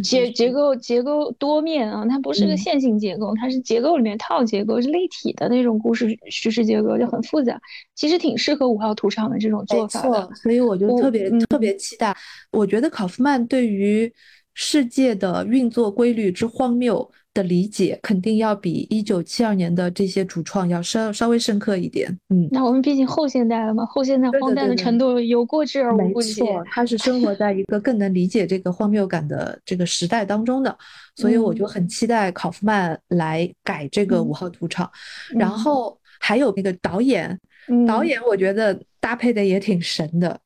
[0.02, 7.62] 结结构结构多面啊，它不是个线性结构，它是结构里面套结构，是立体的那种故事叙事结构，就很复杂。
[7.94, 10.94] 其实挺适合五号土场的这种做法的，所以我就。
[11.00, 12.16] 特别特别期待。
[12.52, 14.12] 我觉得考夫曼对于
[14.54, 22.08] 世界的运作规律之荒谬的理解，肯定要比一九七二年的这些主创要稍稍微深刻一点。
[22.30, 26.42] 嗯，那我们毕竟后现代了嘛，后现代荒诞的程度有过之而无不及。
[26.42, 30.78] 没错，他是生活在一个更能理解这个荒谬感的这个时代当中的，
[31.16, 34.90] 所以我就很期待考夫曼来改这个五号土场。
[35.32, 37.40] 然后还有那个导演，
[37.88, 40.40] 导演我觉得搭配的也挺神的。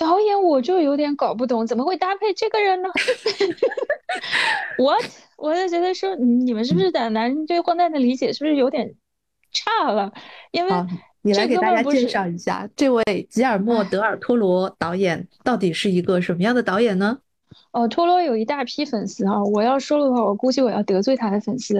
[0.00, 2.88] 导演我就有点搞不懂，怎么会搭配这个人呢？
[4.82, 5.04] What？
[5.36, 8.94] 我就觉得说，你们是不是胆男对荒诞的理解是不是有点
[9.52, 10.10] 差了？
[10.52, 10.72] 因为
[11.20, 17.18] 你来给大家介绍一下，这位吉尔莫·德尔托罗导演到底是一个什么样的导演呢？
[17.72, 19.44] 哦，托罗有一大批粉丝啊！
[19.44, 21.78] 我要说的话，我估计我要得罪他的粉丝。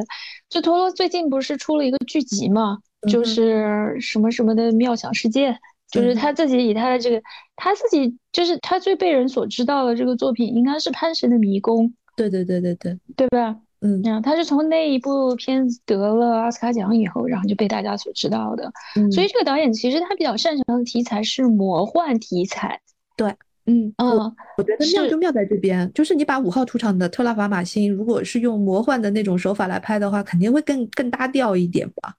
[0.51, 5.59] 就托罗最近不是出了一个剧集嘛，就是什么什么的妙想世界。
[5.91, 7.21] 就是他自己以他的这个，
[7.57, 11.87] 他自己就是他最被人所知道的这个作品，应该是《潘神的迷宫》。
[12.17, 13.57] 对对对对对，对吧？
[13.81, 18.71] 嗯，然后他是从那一部片子得了奥斯卡奖以后，然后就被大家所知道的。
[19.11, 22.79] 所以这个导演其实他比较擅长的题材是魔幻题材。
[23.17, 23.35] 对，
[23.65, 32.15] 嗯嗯，我觉得妙就妙在这边，就是你把五号出场的特拉法马星，如果是用魔幻的那种手法来拍的话，肯定会更更搭调一点吧？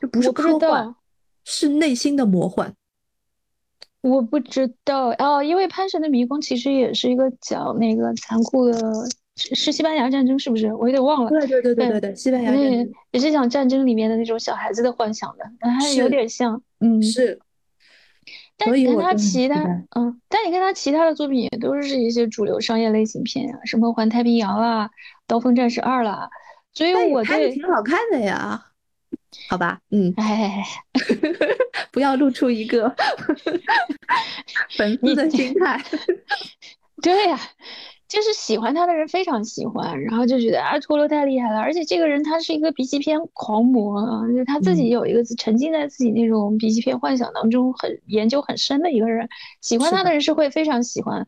[0.00, 0.94] 就不是科幻。
[1.50, 2.70] 是内心的魔幻，
[4.02, 8.78] 我不知道哦，因为《潘神的迷宫》其实也是一个讲那个残酷的，
[9.34, 10.70] 是是西班牙战争，是不是？
[10.74, 11.30] 我有点忘了。
[11.30, 15.44] 对对对对对对，西班牙战争也是讲战争里面的那种小孩子的幻想的，
[15.80, 17.40] 还有点像，嗯，是。
[18.58, 19.62] 但你看他其他，
[19.96, 24.86] 嗯，但你看他其他的作品也都是一些主流商业类型片呀，什么《环太平洋》啦，
[25.26, 26.28] 《刀锋战士二》啦，
[26.74, 28.66] 所以我拍的挺好看的呀。
[29.48, 30.64] 好吧，嗯，哎，
[31.92, 32.94] 不要露出一个
[34.76, 35.80] 粉丝的心态。
[37.02, 37.38] 对呀，
[38.08, 41.60] 就是喜欢他的人非常喜欢，然后就觉得啊，托罗太厉害了。
[41.60, 49.28] 而且这个人他是一个 B 级片狂魔啊，就他自己有一个沉浸在自己那种 B 级片幻想当中，很研究很深的一个人。
[49.60, 51.26] 喜欢他的人是会非常喜欢。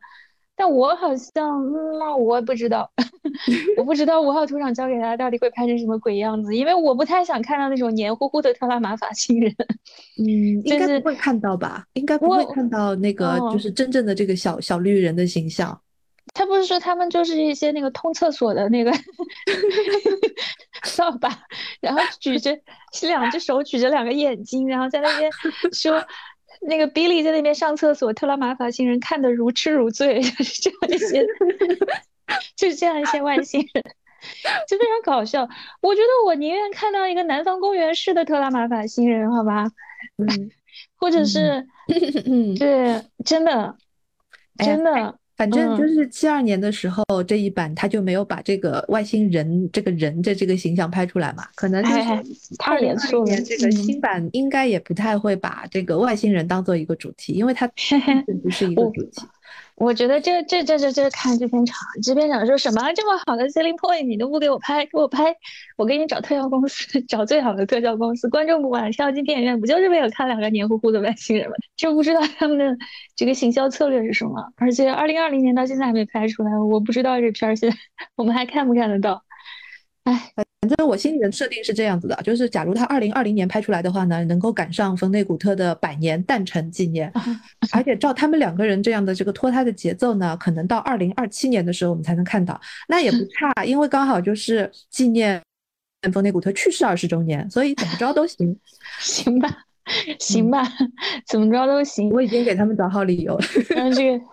[0.61, 1.59] 但我好像，
[1.97, 2.87] 那我也不知道，
[3.77, 9.51] 我不知道五号图场交给他到底会拍成什么鬼样子，因为我不太想看到那种黏糊糊的特拉玛法星人。
[10.19, 11.83] 嗯，应该不会看到吧？
[11.93, 15.81] 应该不会看到那个就是真正的这个小小绿人的形象。
[16.35, 18.91] 他不是说他们就是一些那个通厕所的那个
[20.85, 21.27] 扫把，
[21.81, 22.55] 然后举着
[23.01, 25.31] 两只手举着两个眼睛，然后在那边
[25.73, 25.99] 说。
[26.61, 31.25] 那个 Billy 在那边上厕所，特拉玛法星人看得如痴如醉， 就是这样一些，
[32.55, 33.83] 就是这样一些外星人，
[34.67, 35.47] 就非常搞笑。
[35.81, 39.65] 我觉得我宁愿看到一个南方公园式的特拉玛法星人，好吧？
[40.17, 40.51] 嗯，
[40.95, 41.67] 或者是，
[42.25, 43.75] 嗯 对，真的，
[44.57, 45.17] 真的。
[45.41, 51.97] 反正就是七二年的时候这一版他就没有把这个外星人这个人的这个形象拍出来嘛，可能就是
[52.59, 57.67] 二零二零年这个新版应该也不太会把这个外星人当做一个主题，因为它
[58.43, 59.23] 不是一个主题。
[59.81, 65.35] 我觉得这这这这这看制片厂，制片厂说什么这么好的 selling point 你都不给我拍，给我拍，
[65.75, 68.29] 我给你找特效公司， 找最好的特效公司。
[68.29, 71.55] 观众不晚上进电影院，不就是为了看两个黏糊糊的外星人吗？
[71.75, 72.77] 就不知道他们的
[73.15, 74.53] 这个行销策略是什么。
[74.57, 77.75] 而且二零二零年到现在还没拍出来，我不知道这片儿现在
[78.15, 79.23] 我们还看不看得到。
[80.03, 80.31] 哎。
[80.61, 87.11] 反正我心里的设定是这样子的，就是假如他二零二零年拍出来的话呢，能够赶上冯内古特的百年诞辰纪念，
[87.73, 95.41] 而且照他们两个人这样的这个脱胎的节奏呢，可能到二零二七年的时候我们才能看到，那也不差，因为刚好就是纪念
[96.13, 98.55] 冯内古特去世二十周年，所以怎么着都行，
[99.01, 99.65] 行吧，
[100.19, 100.61] 行吧，
[101.25, 102.11] 怎么着都行。
[102.11, 103.45] 我已经给他们找好理由了，
[103.75, 104.23] 让这个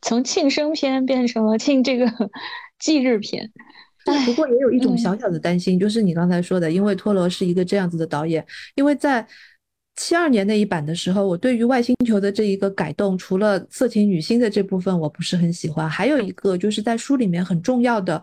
[0.00, 2.10] 从庆生片变成了庆这个
[2.80, 3.52] 忌日片。
[4.24, 8.44] 不过也有一种小小的担心，就是你刚才说的，因为托罗是一个这样子的导演，
[8.74, 9.26] 因为在
[9.96, 18.20] 七二年那一版的时候，我对于外星球的这一个改动，除了色情女星的这部分我不是很喜欢，还有一个就是在书里面很重要的、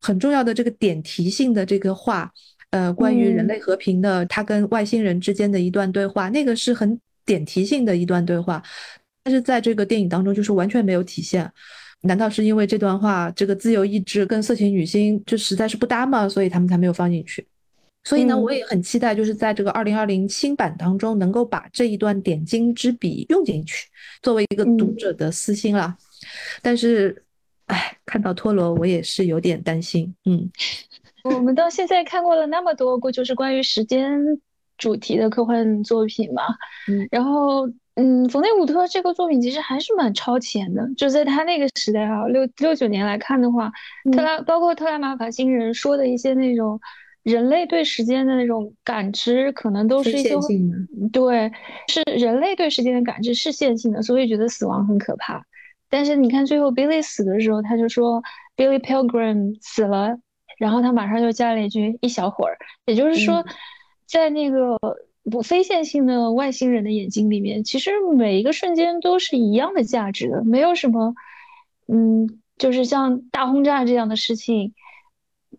[0.00, 2.30] 很重要的这个点题性的这个话，
[2.70, 8.62] 呃，关于人类和平的，他跟外星人之间的一段对话，那个是很点题性的一段对话，
[9.24, 11.50] 但是在这个电影当中就是完全没有体现。
[12.02, 16.28] 难道是因为这段话，这个自由意志跟色情女星就实在是不搭吗？
[16.28, 17.46] 所以他们才没有放进去。
[18.04, 23.88] 所以呢，我也很期待，就是在这个二零二零新版当中，能够把这一段点睛之笔用进去，
[24.22, 25.96] 作为一个读者的私心啦。
[26.62, 27.24] 但是，
[27.66, 30.14] 哎，看到托罗，我也是有点担心。
[30.24, 30.48] 嗯，
[31.24, 34.08] 我们到现在看过了那么多，就是关于时间
[34.78, 36.42] 主题的科幻作品嘛。
[36.86, 37.68] 嗯，然后。
[38.00, 43.72] 嗯，冯内伍特这个作品其实还是蛮超前的，就在他那个时代啊，六六九年来看的话，
[44.12, 46.80] 特拉包括特拉玛法星人说的一些那种
[47.24, 50.28] 人类对时间的那种感知，可能都是一些
[51.12, 51.50] 对，
[51.88, 55.44] 是人类对时间的感知是线性的，所以觉得死亡很可怕。
[55.90, 58.22] 但是你看最后 Billy 死的时候，他就说
[58.56, 60.16] Billy Pilgrim 死了，
[60.58, 63.44] 然后他马上就加了一句一小会儿，也就是说，
[64.06, 64.78] 在那个。
[65.28, 71.14] 不非线性的外星人的眼睛里面，其实每一个瞬间都是一样的价值的，没有什么，
[71.86, 74.74] 嗯，就是像大轰炸这样的事情，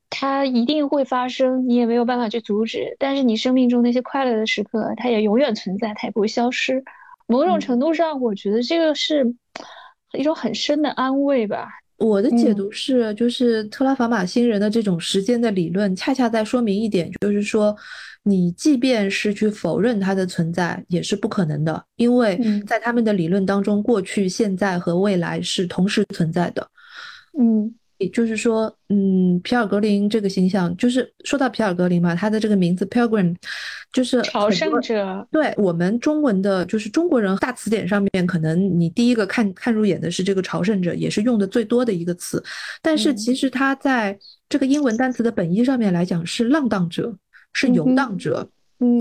[0.10, 2.96] 它一定会发生，你也没有办法去阻止。
[3.00, 6.84] 但是你生命中那些快乐的时刻，它也永远存在，它也不会消失。
[7.28, 9.36] 某种程度上，我觉得这个是
[10.18, 11.68] 一种很深的安慰吧。
[11.98, 17.76] 我的解读是，就是特拉法马星人的这种时间的理论，恰恰在说明一点，就是说。
[18.24, 26.68] 你即便是去否认它的存在，也是不可能的，因为在他们的理论当中，过去、现在和未来是同时存在的。
[27.40, 33.36] 嗯，也就是说，嗯，皮尔格林这个形象，就是说到皮尔格林嘛，他的这个名字 Pilgrim，
[33.94, 35.28] 就是朝圣者。
[35.32, 42.44] 对我们中文的，就是中国人大词典上面，可能你第一个看看入眼的是这个朝圣者，也是用的最多的一个词。
[42.82, 44.18] 但是其实它在
[44.50, 47.16] 这个英文单词的本意上面来讲是浪荡者。
[47.54, 48.48] 是游荡者，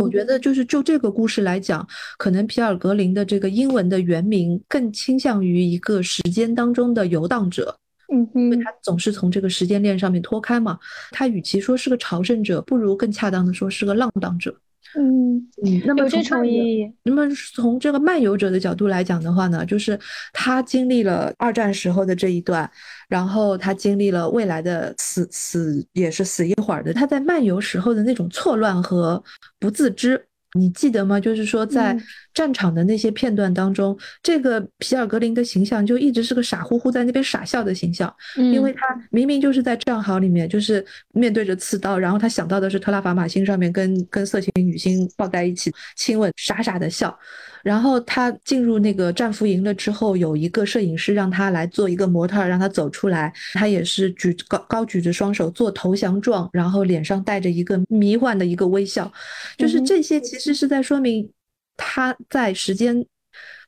[0.00, 1.86] 我觉得就是就这个故事来讲，
[2.16, 7.76] 可能皮尔格林的这个英文的原名更倾向于一个时间当中的游荡者，
[8.12, 10.78] 嗯因为他总是从这个时间链上面脱开嘛，
[11.10, 14.54] 他与其说是个朝圣者，不如更恰当的说是个浪荡者。
[14.96, 19.98] 嗯嗯，那么从这意义，那么从这个漫游者的角度来讲的话呢，就是
[20.32, 22.70] 他经历了二战时候的这一段，
[23.08, 29.22] 然后他经历了未来的死死也是死一会儿的，他在漫游时候的那种错乱和
[29.58, 30.27] 不自知。
[30.54, 31.20] 你记得吗？
[31.20, 31.96] 就是说，在
[32.32, 38.80] 战场的那些片段当中，这个皮尔格林的形象就一直是个傻乎乎在那边傻笑的形象，因为他
[39.10, 47.16] 明明就是在战壕里面，就是面对着刺刀，然后他想到的是特拉法马星上面跟跟色情女星抱在一起亲吻，傻傻的笑。
[47.62, 53.32] 然后他进入那个战俘营了之后，有一个摄影师让他来做一个模特，让他走出来。
[53.54, 59.12] 他也是举高高举着双手做投降状，然后脸上带着一个迷幻的一个微笑。
[59.56, 61.28] 就是这些，其实是在说明
[61.76, 63.04] 他在时间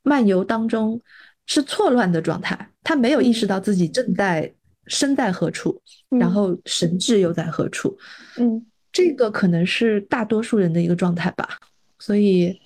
[0.02, 1.00] 漫游当中
[1.46, 4.52] 是错乱的状态，他没有意识到自己正在
[4.86, 5.80] 身在何处，
[6.18, 7.96] 然后神智又在何处。
[8.38, 11.58] 嗯，这个可能是大多数人的一个状态吧。
[11.98, 12.56] 所以。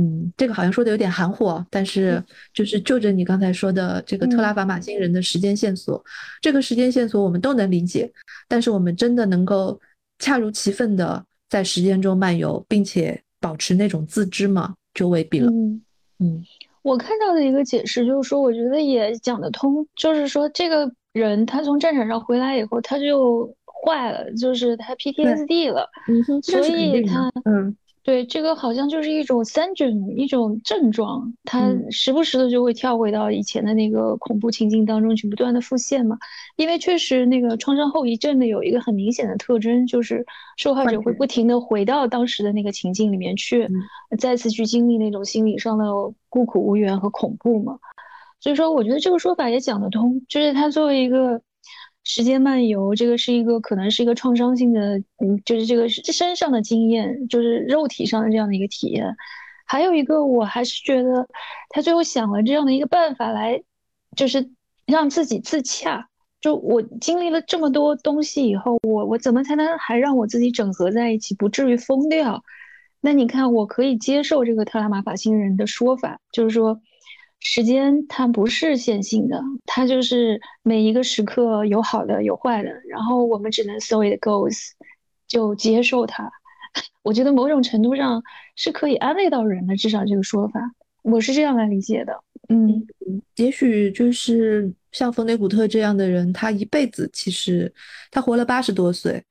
[0.00, 2.22] 嗯，这个好像说的有点含糊，但是
[2.54, 6.02] 就是就着你刚才说的这个特拉法马星人的时间线索，
[6.40, 8.10] 这个时间线索我们都能理解，
[8.48, 9.78] 但是我们真的能够
[10.18, 14.74] 恰如其分的在时间中漫游，并且保持那种自知吗？
[14.94, 15.50] 就未必了。
[15.50, 15.82] 嗯
[16.20, 16.42] 嗯，
[16.80, 25.86] 我看到的一个解释就是说，我觉得也讲得通，就是说这个人他从战场上回来以后，他就坏了，就是他 PTSD 了，
[26.42, 27.76] 所以他嗯。
[28.02, 36.16] 对，这个好像就是一种三种一种症状，它时不时的就会跳回到以前的那个恐怖情境当中去，不断的复现嘛。
[36.56, 40.24] 因为确实那个创伤后遗症的有一个很明显的特征，就是
[40.56, 43.68] 受害者会不停的回到当时的那个情境里面去，
[44.18, 45.84] 再次去经历那种心理上的
[46.30, 47.78] 孤苦无援和恐怖嘛。
[48.40, 51.42] 所以说，我觉得这个说法也讲得通，就是他作为一个。
[52.02, 59.14] 时间漫游，这个是一个可能是一个创伤性的，嗯，就是这个身上的经验，就是肉体上的这样的一个体验。
[59.66, 61.28] 还有一个，我还是觉得
[61.68, 63.62] 他最后想了这样的一个办法来，
[64.16, 64.50] 就是
[64.86, 66.08] 让自己自洽。
[66.40, 72.42] 就我经历了这么多东西以后，我我怎么才能还让我自己整合在一起，不至于疯掉？
[73.00, 76.80] 那你看，我可以接受这个特拉玛法星人的说法，就是说。
[77.40, 84.70] 时间它不是线性的，它就是每一个时刻有好的有坏的，然后我们只能 so it goes，
[85.26, 86.30] 就接受它。
[87.02, 88.22] 我觉得某种程度上
[88.56, 90.60] 是可以安慰到人的，至少这个说法，
[91.02, 92.22] 我是这样来理解的。
[92.48, 92.86] 嗯，
[93.36, 97.72] 也许就是像冯内古特这样的人，他一辈子其实
[98.10, 99.24] 他活了八十多岁。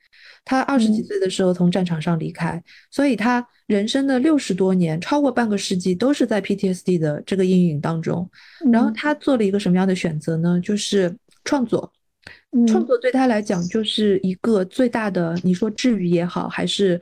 [0.46, 8.28] 他二十几岁的时候从战场上离开，所以他人生的六十多年，超过半个世纪都是在 PTSD 的这个阴影当中。
[8.72, 10.60] 然后他做了一个什么样的选择呢？
[10.64, 11.92] 就是创作。
[12.68, 17.00] 创作对他来讲就是一个最大的，你说治愈也好，还是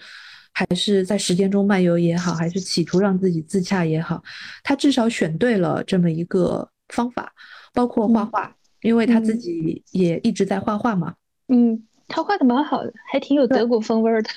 [0.52, 4.22] 还是在时间中漫游也好，还是企图让自己自洽也好，
[4.64, 7.32] 他至少选对了这么一个方法，
[7.74, 11.16] 包括画画，因为他自己也一直在画画嘛。
[11.48, 11.82] 嗯。
[12.08, 14.30] 他画的蛮好的，还挺有德国风味的。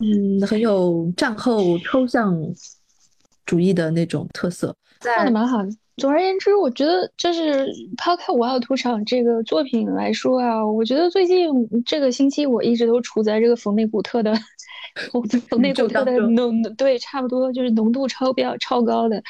[0.00, 2.36] 嗯，很有战后抽象
[3.46, 4.74] 主义的那种特色。
[5.00, 5.68] 画的蛮好的。
[5.96, 11.48] 总而言之，我觉得就是抛开《五号屠场》这个作品来说啊，我觉得最近
[11.86, 14.34] 这个星期我一直都处在这个冯内古特的
[15.48, 19.22] 冯内古特的浓对，差不多就是浓度超标超高的。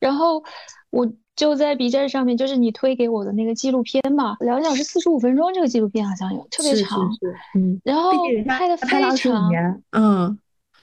[0.00, 0.42] 然后
[0.90, 7.10] 我就在 B 站上面，就是你推给我的那个纪录片嘛，两个小时四十五分钟，这个纪录片好像有特别长，
[7.54, 8.12] 嗯，然后
[8.46, 9.50] 拍的非常，
[9.92, 10.38] 嗯。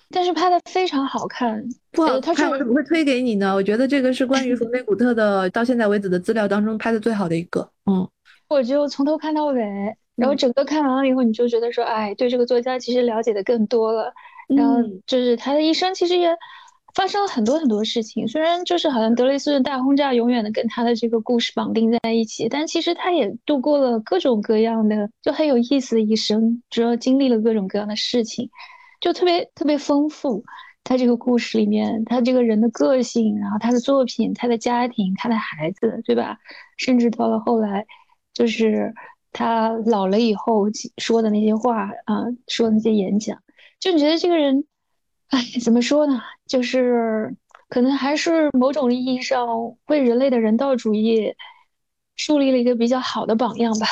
[0.10, 3.54] 但是拍的非常好看，不好看我怎么会推给你呢？
[3.54, 7.70] 我觉得这个是关于 冯内古特的到现在为止的资料当中拍的最好的一个。
[7.92, 8.08] 嗯，
[8.48, 9.62] 我就从头看到尾，
[10.16, 14.14] 然后整个看完了以后，你就觉得说，哎，对这个作家其实了解的更多了。
[14.48, 16.30] 然后就是他的一生其实也
[16.94, 28.50] 发生了很多很多事情，虽然就是好像德雷斯顿大轰炸永远的跟他的这个故事绑定在一起，但其实他也度过了各种各样的就很有意思的一生，主要经历了各种各样的事情。
[29.00, 30.44] 就特别特别丰富，
[30.84, 36.40] 他这个故事里面，他这个人的个性，然后他的作品，他的家庭，他的孩子，对吧？
[36.78, 37.86] 甚至到了后来，
[38.34, 38.92] 就是
[39.32, 40.66] 他老了以后
[40.98, 43.38] 说的那些话啊，说的那些演讲，
[43.80, 44.66] 就你觉得这个人，
[45.28, 46.20] 哎，怎么说呢？
[46.48, 47.36] 就是
[47.70, 49.48] 可能还是某种意义上
[49.88, 51.34] 为人类的人道主义
[52.16, 53.88] 树立了一个比较好的榜样吧。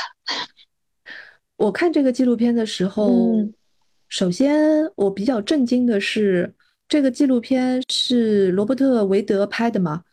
[1.58, 3.12] 我看这个纪录片的时候。
[4.08, 6.54] 首先，我比较震惊的是，
[6.88, 10.04] 这个纪录片是罗伯特·维德拍的嘛？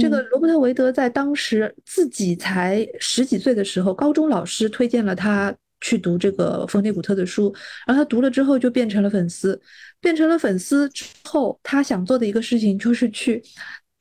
[0.00, 7.54] 这个罗伯特·维德在当时自己才十几岁的时候，高中老师推荐了他去读这个冯内古特的书，
[7.86, 9.60] 然后他读了之后就变成了粉丝，
[10.00, 13.42] 变成了粉丝之后，他想做的一个事情就是去。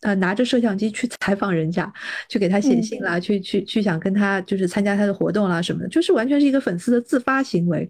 [0.04, 1.94] 呃，拿着摄像机去采访人家，
[2.28, 7.88] 去给他写信啦，去去去想跟他就是参加他的活动啦什么的，就是完全是一个粉丝的自发行为。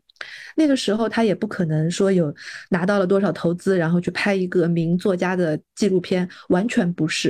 [0.57, 2.35] 那个时候他也不可能说有
[2.69, 7.29] 拿到了多少投资，然后去拍一个名作家的纪录片，完全不是，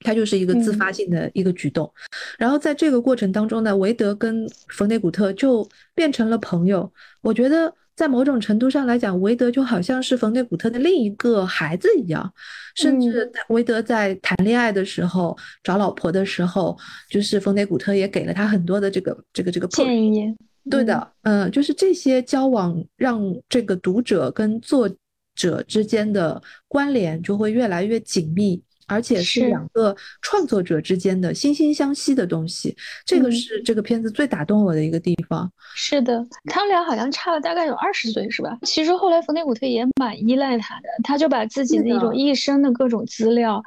[0.00, 1.92] 他就是一个自发性的一个举动。
[2.38, 6.92] 然后在这个过程当中呢，韦德跟冯内古特就变成了朋友。
[7.20, 7.72] 我觉得。
[7.96, 12.30] 在某种程度上来讲，韦德就好像是冯内古特的另一个孩子一样，
[12.74, 16.76] 甚至韦德在谈恋爱的时候、找老婆的时候，
[17.08, 20.36] 就是冯内古特也给了他很多的这个、这个、这个建议。
[20.70, 24.86] 对的，嗯，就是这些交往让这个读者跟作
[25.34, 28.62] 者之间的关联就会越来越紧密。
[28.86, 35.50] 而且是两个创作者之间的惺惺相惜的东西，这个是这个片子最打动我的一个地方。
[35.74, 38.56] 是的，他们俩好像差了大概有二十岁，是吧？
[38.62, 43.62] 其实后来冯内古特也蛮依赖他的，他就把自己的一种一生的各种资料，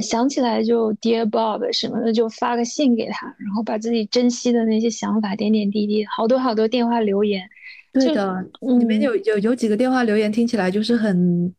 [0.00, 7.48] 想起来就 Dear Bob 什么的，就发个信给他，然后把自己珍惜的那些想法点点滴滴，好多好多电话留言。
[7.92, 8.44] 对的，
[8.78, 11.54] 里面有有有几个电话留言听起来就是很。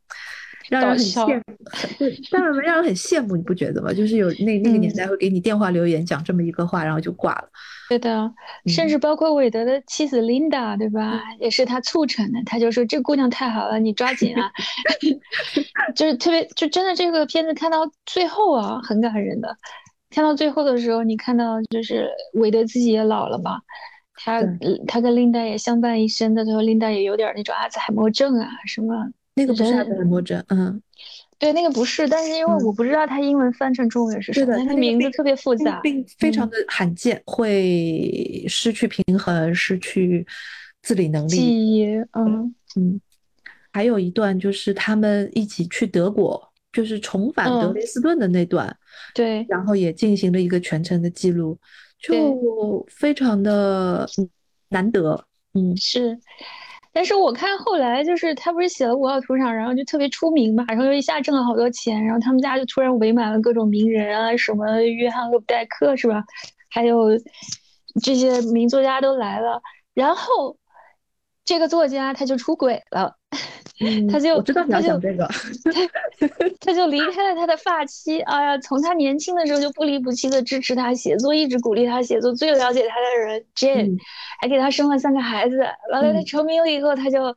[0.70, 1.44] 让人很羡慕，
[2.00, 3.94] 对，当然让人很羡慕，你不觉得吗？
[3.94, 7.48] 就是有那那个年代会给你电话留言讲这么一个话，然后就挂了。
[7.90, 8.30] 对的，
[8.66, 11.22] 甚至包括韦德的妻子琳达，对吧？
[11.40, 12.40] 也是他促成的。
[12.46, 14.52] 他就说这姑娘太好了，你抓紧啊！
[15.96, 19.56] 就是特别，就真的这个片子看到最后啊，很感人的。
[20.10, 23.60] 看到最后的时候，你看到就是韦德自己也老了嘛，
[24.16, 24.42] 他
[24.86, 28.94] 他跟琳达也相伴一生的，最后琳达也有点那种阿兹海默症啊什么。
[29.38, 30.82] 那个不是海默症，嗯，
[31.38, 40.26] 对，那个不是，但是因为我不知道它英文翻成中文是什么，它名字特别复杂，并非常的罕见，会失去平衡，失去
[40.82, 42.56] 自理能力，记忆，嗯。
[42.76, 43.00] 嗯，
[43.72, 48.76] 还有一段就是他们一起去德国，就是重返德累斯顿的那段，
[49.14, 51.58] 对，然后也进行了一个全程的记录，
[52.00, 54.08] 就非常的
[54.70, 55.24] 难得，
[55.54, 56.18] 嗯，是。
[56.98, 66.24] 但是我看后来就是他不是写了《五号屠场》，然后就特别出名嘛，然后又一下挣了好多钱，然后他们家就突然围满了各种名人啊，什么约翰·厄布代克是吧？
[66.72, 67.10] 还有
[68.02, 69.62] 这些名作家都来了，
[69.94, 70.58] 然后
[71.46, 73.17] 这个作家他就出轨了。
[74.10, 75.28] 他就我知道你要讲这个，
[76.60, 78.20] 他就离开了他的发妻。
[78.22, 82.34] 哎呀，从他年轻的时候就不离不弃的支持他写作，一直鼓励他写作。
[82.34, 83.98] 最了解他的人 Jane，
[84.42, 85.60] 还给他生了三个孩子。
[85.92, 87.36] 完了，他成名了以后，他就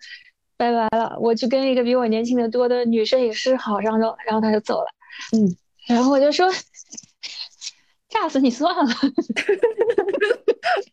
[0.57, 1.19] 拜拜了。
[1.21, 4.87] 我去跟一个比我年轻的多的女摄影师好上了，然后他就走了。
[5.37, 5.55] 嗯，
[5.87, 6.49] 然后我就说。
[8.11, 8.93] 炸死你算了！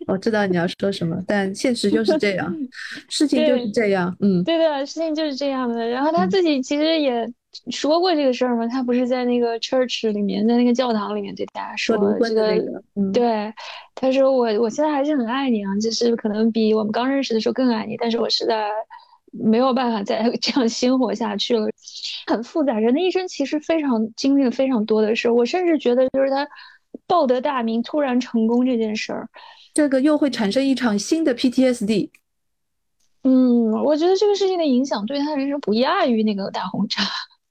[0.07, 2.55] 我知道你要说什么，但现实就是这样，
[3.09, 4.15] 事情就是这样。
[4.19, 5.87] 嗯，对的，事情就是这样的。
[5.87, 7.27] 然后他自己其实也
[7.71, 13.53] 说过这个事儿嘛，他不是在那个 church 里面，在那个教堂里面对大家说这个，对，
[13.95, 18.69] 他说我我现在还是很爱你啊，就是可能比我们刚认识的时候更爱你，但是我实在
[19.31, 21.67] 没有办法再 这样鲜活下去了。
[22.27, 22.79] 很复杂。
[22.79, 26.47] 人的一生其实非常经历了非常多的事，我甚至觉得就是他
[27.07, 29.29] 报得大名、突然成功这件事儿，
[29.77, 32.09] 这个又会产生一场新的 PTSD。
[33.21, 37.03] 嗯，我觉得这个事情的影响对他人生不亚于那个大轰炸。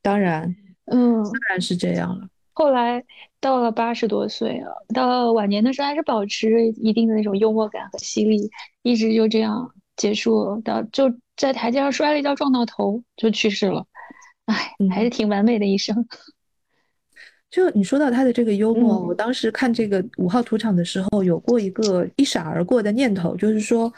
[0.02, 0.56] 当然，
[0.90, 2.26] 嗯，当然是这样了。
[2.52, 3.04] 后来
[3.40, 8.50] 到了八十多岁啊，到晚年的时候还是保持一定的那种幽默感和犀利，
[8.82, 11.04] 一直就这样结束到就
[11.36, 13.86] 在台阶上摔了一跤撞到头就去世了。
[14.46, 16.08] 哎，还是挺完美的一生。
[17.50, 23.92] 就你说到他的这个幽默，我当时看这个五号土场的时候，有过一个一闪而过的念头，就是说。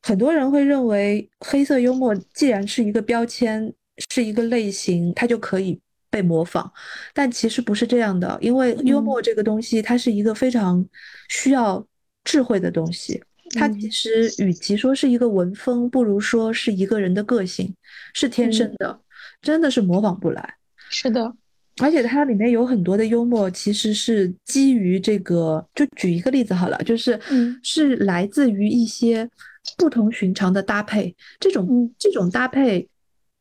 [0.00, 3.70] 很多人会认为黑色幽默既然是一个标签，
[4.10, 6.70] 是一个类型，它就可以被模仿，
[7.12, 8.38] 但其实不是这样的。
[8.40, 10.86] 因为幽默这个东西，它是一个非常
[11.28, 11.84] 需要
[12.22, 13.20] 智慧的东西。
[13.50, 17.74] 它其实与其说是一个文风，不如说是一个人的个性，
[18.14, 19.00] 是天生的，
[19.42, 20.54] 真的是模仿不来。
[20.88, 21.34] 是的，
[21.80, 25.66] 而且它里面有很多的幽默，其实是基于这个。
[25.74, 27.18] 就举一个例子好了，就是
[27.62, 29.28] 是来自于一些。
[29.76, 32.88] 不同寻常的搭配，这种这种搭配，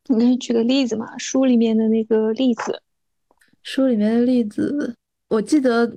[0.10, 1.18] 你可以举个例子嘛？
[1.18, 2.82] 书里面的那个例子，
[3.64, 4.94] 书里面的例子，
[5.30, 5.88] 我记得，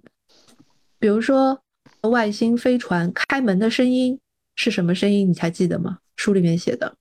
[1.01, 1.61] 比如说
[2.03, 4.21] 外星飞船开门的声音
[4.55, 5.29] 是什么声音？
[5.29, 5.99] 你还记得吗？
[6.15, 6.95] 书里面写的，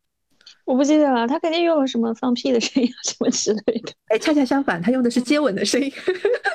[0.70, 1.28] 我不记得了。
[1.28, 3.92] 他肯定用了什么放屁的声音什么之类的。
[4.10, 5.92] 哎，恰恰相反，他用的是接吻的声音，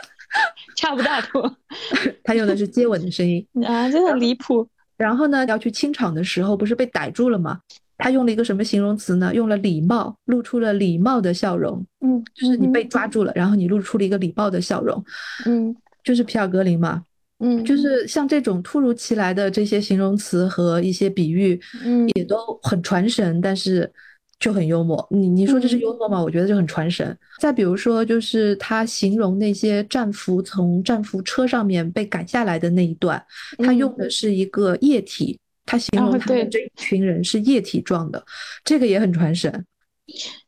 [0.77, 1.53] 差不大多。
[2.23, 4.69] 他用的是接吻的声音 啊，就很离谱。
[4.97, 7.59] 然后呢，要去清场的时候，不是被逮住了吗？
[7.99, 9.35] 他用了一个什么形容词呢？
[9.35, 11.85] 用了礼貌，露出了礼貌的笑容。
[12.01, 15.05] 嗯，就是你被抓住了，然后你露出了一个礼貌的笑容。
[15.45, 17.03] 嗯，就是皮尔格林嘛。
[17.39, 23.93] 嗯，就是像这种突如其来的这些形容词和一些比喻，嗯，也都很传神，但是。
[24.41, 26.21] 就很幽默，你你说这是幽默吗？
[26.21, 27.17] 我觉得就很传神。
[27.41, 33.25] 再比如说，就是他形容那些战俘从战俘车上面被赶下来的那一段，
[33.59, 38.23] 他用的是一个液体，他形容他们这一群人是液体状的，
[38.65, 39.65] 这个也很传神。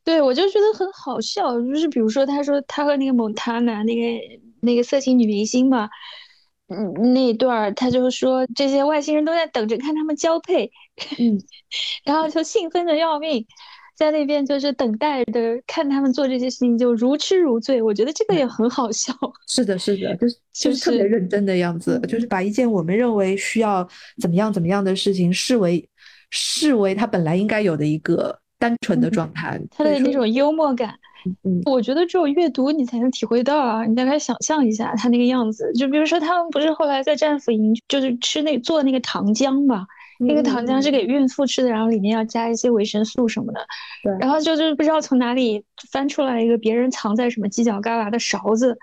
[0.04, 4.02] 对，我就觉得很好笑，就是比如说他说他和那个蒙塔娜那个
[4.60, 5.88] 那个色情女明星嘛，
[6.68, 10.70] 嗯，那一段他就说这些外星人都在等着看他们交配，
[11.18, 11.40] 嗯，
[12.04, 13.46] 然后就兴奋的要命。
[13.94, 17.80] 在那边就是等待的看他们做这些事情，就如痴如醉。
[17.80, 19.10] 我觉得这个也很好笑。
[19.48, 23.88] 是的，是的，就是就是特别认真的样子，就是把一件我们认为需要
[24.20, 25.88] 怎么样怎么样的事情视为
[26.28, 29.58] 视为他本来应该有的一个单纯的状态。
[29.70, 30.94] 他的那种幽默感，
[31.44, 33.84] 嗯，我觉得只有阅读你才能体会到啊。
[33.84, 39.86] 你大概想象一下他那个样子，就比如说他们不是后来在战俘营就是吃那做那个糖浆嘛。
[40.18, 43.60] 那个糖浆是给孕妇吃的，然后里面要加一些维生素什么的。
[44.02, 48.78] 对，然后就就不知道从哪里翻出来一个别人藏在什么犄角旮旯的勺子，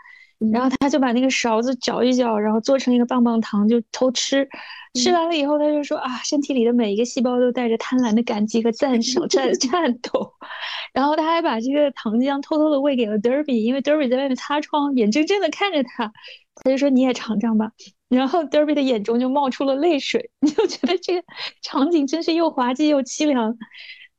[0.52, 4.48] 然后他就把那个勺子搅一搅，然后做成一个棒棒糖就偷吃。
[4.94, 10.32] 吃完了以后，他就说啊，身体里的每一个细胞都带着贪婪的感激和赞 赏在颤抖。
[10.94, 16.12] 然后他还把这个糖浆偷偷的喂给了 Derby，因为 Derby 在外面擦窗，眼睁睁的看着他，
[16.64, 17.72] 他就说你也尝尝吧。
[18.10, 21.24] 然后 Derby 的眼中就冒出了泪水， 你就觉得这个
[21.64, 23.58] 场景真是又滑稽又凄凉。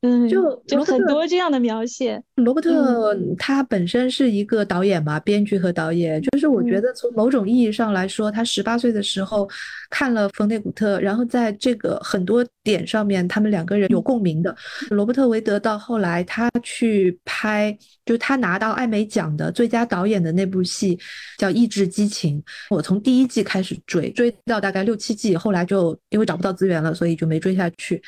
[0.06, 2.22] 嗯，就有很多这样的描写。
[2.34, 6.20] 罗伯特他本身是一个导演嘛，编剧和导演。
[6.20, 9.48] 就是我觉得从某种意义上来说，他十八岁的时候
[9.88, 14.54] 看了冯内古特，然后在这个很多点上面，他们两个人有共鸣的。
[14.90, 17.74] 罗伯特维德到后来他去拍，
[18.04, 20.98] 就他拿到艾美奖的最佳导演的那部戏
[21.38, 22.38] 叫《意志激情》，
[22.68, 28.02] 我从第一季开始追，追到大概六七季，后来就因为找不到资源了，所以就没追下去。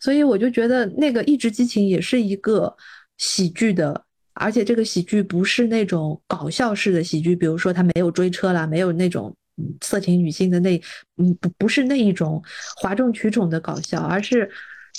[0.00, 2.74] 所以我就觉得那个《一直激情》也是一个
[3.18, 4.02] 喜剧的，
[4.34, 9.34] 而且这个喜剧不是那种搞笑式的喜剧，比如说他没有追车啦，没有那种
[9.80, 10.80] 色情女性的那，
[11.18, 12.42] 嗯，不不是那一种
[12.76, 14.50] 哗众取宠的搞笑，而是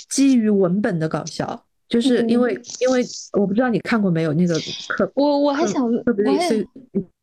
[0.10, 1.64] 基于文本的搞笑。
[1.90, 3.02] 就是因为因为
[3.32, 4.54] 我不知道你看过没有那个
[4.90, 6.68] 可我我还想特别类似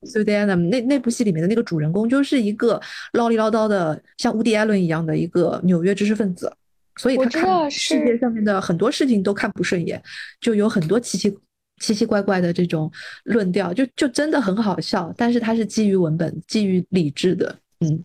[0.07, 2.81] s u d a n 那那部戏里面的那个主人公就是一个
[3.13, 6.51] 唠里唠叨的像乌迪艾伦一样的一个纽约知识分子。
[6.97, 10.01] 所以他看世界上面的很多事情都看不顺眼，
[10.41, 11.37] 就有很多奇奇
[11.81, 12.91] 奇奇怪怪的这种
[13.25, 15.13] 论调，就就真的很好笑。
[15.17, 17.59] 但是它是基于文本、基于理智的。
[17.81, 18.05] 嗯，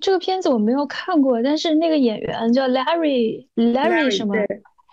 [0.00, 4.34] 这个片子我没有看过，但是那个演员叫 Larry，Larry 什么？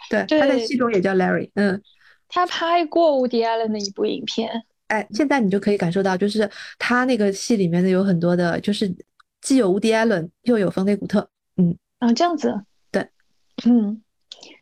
[0.09, 1.49] 对，他在戏中也叫 Larry。
[1.53, 1.81] 嗯，
[2.27, 4.49] 他拍过 Woody Allen 的一部影片。
[4.87, 6.47] 哎，现在你就可以感受到，就是
[6.77, 8.93] 他那个戏里面的有很多的，就是
[9.41, 11.27] 既有 Woody Allen 又有冯内古特。
[11.55, 12.53] 嗯啊，这样子。
[13.65, 14.01] 嗯，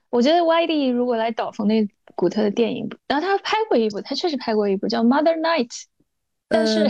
[0.09, 5.67] 我觉得 YD 如果来导冯内古特的电影，然后他拍过一部，他确实拍过一部叫《Mother Night》，
[6.47, 6.85] 但是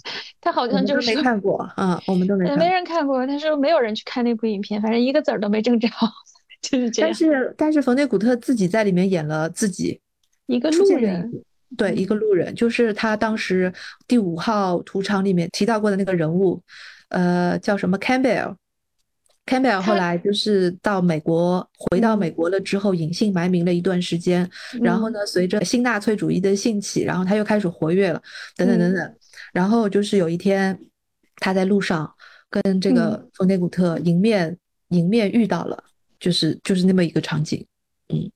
[0.40, 5.88] 他好像就是没看过啊，我们都没没人看过，他说没有人去看那部影片，反正一个子儿都没挣着，
[6.60, 7.10] 就是这样。
[7.10, 10.00] 但是但是冯内古特自己在里面演了自己
[10.46, 11.44] 一个路人，
[11.76, 13.72] 对，一个路人，就是他当时
[14.06, 16.60] 第五号屠场里面提到过的那个人物，
[17.08, 18.56] 呃，叫什么 Campbell。
[19.46, 24.48] Campbell 后来就是到美国，回到美国了之后，隐姓埋名了一段时间。
[24.82, 28.20] 然后呢，随着新纳粹主义的兴起，然后他又开始活跃了，
[28.56, 29.14] 等等等等。
[29.52, 30.76] 然后就是有一天，
[31.36, 32.12] 他在路上
[32.50, 34.58] 跟这个冯内古特迎面
[34.88, 35.80] 迎面遇到了，
[36.18, 37.64] 就是就是那么一个场景。
[38.12, 38.28] 嗯，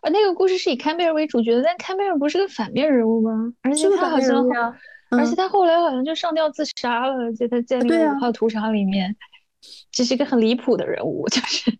[0.00, 3.52] 啊，那个故事是以坎贝尔为主角的，但坎贝尔不是个反面人物吗？
[3.60, 4.42] 而且他好像，
[5.10, 9.14] 而且他后来好像就上吊自杀了，在他在那个五号屠场里面。
[9.90, 11.70] 这是一个很离谱的人物，就是，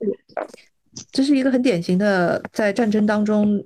[1.12, 3.62] 这是一个很典型的在战争当中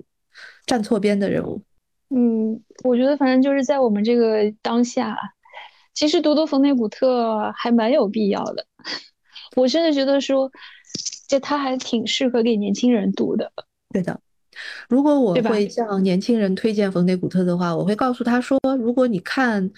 [0.65, 1.61] 站错边的人物。
[2.09, 5.17] 嗯，我觉得反正就是在我们这个当下，
[5.93, 8.65] 其实读读冯内古特还蛮有必要的。
[9.55, 10.51] 我真的觉得说，
[11.29, 13.51] 就他还挺适合给年轻人读的。
[13.93, 14.19] 对的，
[14.89, 19.71] 如果我会向年轻人推荐冯内古特的话，我会告诉他说，如果你看。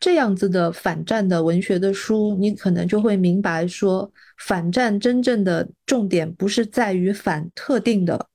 [0.00, 8.26] 这样子的反战的文学的书，你可能就会明白说，反战真正的重点不是在于反特定的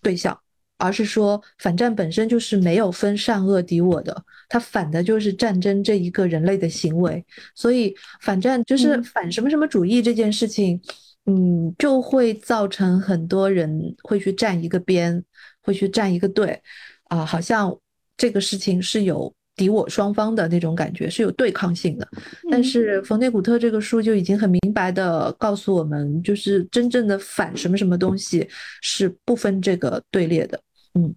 [0.00, 0.38] 对象，
[0.78, 7.26] 而是说反战本身就是没有分善恶敌我的，它反的就是战争这一个人类的行为。
[7.56, 10.80] 所以反战就是反什么什么主义这件事情，
[11.26, 15.24] 嗯，就会造成很多人会去站一个边，
[15.60, 16.62] 会去站一个队，
[17.08, 17.76] 啊，好像
[18.16, 19.34] 这个事情是有。
[19.56, 22.08] 敌我双方的那种感觉是有对抗性的，
[22.50, 28.48] 但是冯内古特这个书就已经很明白的告诉我们，就是真正的反什么什么东西
[28.80, 30.60] 是不分这个队列的。
[30.94, 31.14] 嗯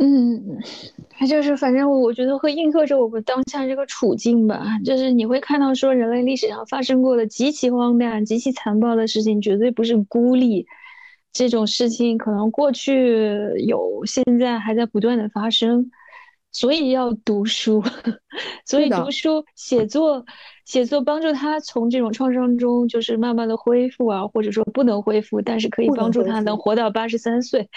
[0.00, 0.58] 嗯，
[1.08, 10.66] 他就是反正我觉得会映射着我们当下这个处境吧，就是你会看到说人类历史上发生过的极其荒诞、极其残暴的事情，绝对不是孤立，
[11.32, 15.90] 这种事情可能过去有，现在还在不断的发生。
[16.50, 17.82] 所以要读书，
[18.66, 20.24] 所以读书、写作、
[20.64, 27.68] 写作帮助他从这种创伤中就是慢慢的恢复啊，或者说不能恢复，但是可以帮助他能活到八十三岁，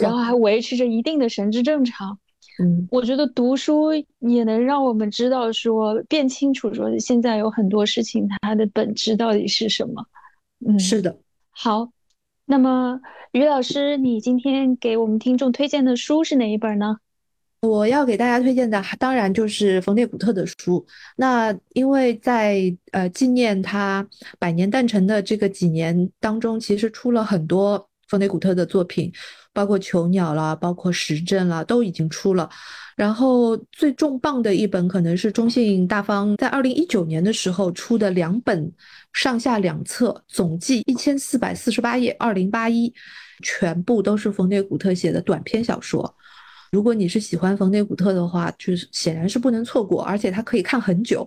[0.00, 2.18] 然后还维持着一定的神志正常。
[2.62, 3.90] 嗯，我觉得读书
[4.20, 10.06] 也能让我们知道说变清楚说现在有很多事情它的本质到底是什么。
[10.66, 11.18] 嗯，是的。
[11.50, 11.90] 好，
[12.44, 13.00] 那么
[13.32, 16.96] 于老师，你今天给我们听众推荐的书是哪一本呢？
[17.62, 20.84] 我要给大家推荐的，当然就是冯内古特的书。
[21.16, 22.62] 那因为在
[22.92, 24.06] 呃纪念他
[24.38, 29.10] 百年诞辰的这个几年当中，其实出了很多冯内古特的作品，
[29.52, 32.48] 包括《囚鸟》啦，包括《时政》啦，都已经出了。
[32.94, 38.72] 然后最重磅的一本可能是中信大方在二零一九年的时候出的两本
[39.12, 42.92] 上下两册，总计一千四百四十八页，二零八一，
[43.42, 46.14] 全部都是冯内古特写的短篇小说。
[46.76, 51.26] 如果你是喜欢冯内古特的话，就是显然是不能错过，而且它可以看很久。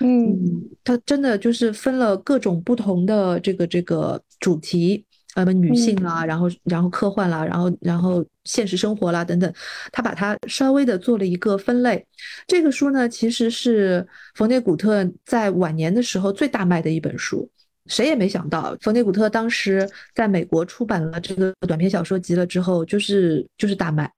[0.00, 0.38] 嗯，
[0.84, 5.02] 它真的就是分了各种不同的这个这个主题，
[5.34, 9.50] 呃，女性啦，然后然后科幻啦，然后然后现实生活啦等等，
[9.90, 12.06] 他把它稍微的做了一个分类。
[12.46, 17.48] 这个书呢，其实是冯内古特在晚年的时候最大卖的一本书。
[17.86, 24.12] 谁也没想到，冯内古特当时在美国出版了这个短篇小说集了之后，就是就是大卖。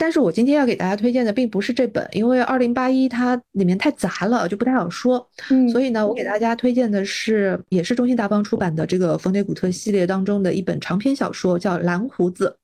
[0.00, 5.28] 但是我今天要给大家推荐的并不是这本，因为二零八一它里面太杂了，就不太好说。
[5.50, 12.56] 嗯，所以呢，我给大家推荐的是，也是中信大邦出版的这个冯内古特系列当中的一本长篇小说，叫《蓝胡子》，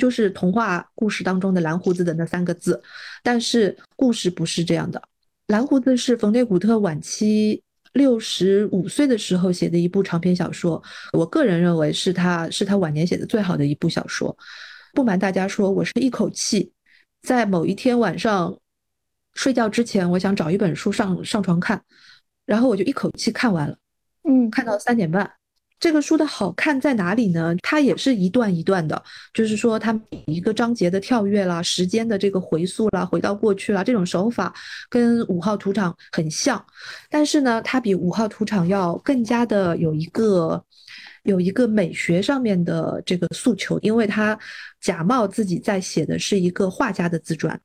[0.00, 2.82] 就是童话故事当中的蓝胡子的那三个字。
[3.22, 5.00] 但是故事不是这样的，
[5.46, 7.62] 蓝胡子是冯内古特晚期
[7.92, 14.36] 六十五岁的时候写的一部长篇小说，我个人认为是他是他晚年写的最好的一部小说。
[14.92, 16.72] 不瞒大家说，我是一口气。
[17.22, 18.56] 在某一天晚上
[19.34, 21.80] 睡觉之前，我想找一本书上上床看，
[22.46, 23.76] 然后我就一口气看完了，
[24.28, 25.30] 嗯，看到三点半。
[25.78, 27.54] 这个书的好看在哪里呢？
[27.62, 29.02] 它也是一段一段的，
[29.32, 34.54] 就是说它每一个章节的跳跃啦、时间的这个回溯啦、回到过去啦，这种手法
[34.88, 36.62] 跟五号土场很像，
[37.08, 40.64] 但是呢，它比五号土场要更加的有一个。
[41.24, 44.38] 有一个美学上面的这个诉求，因为他
[44.80, 47.60] 假冒自己在写的是一个画家的自传，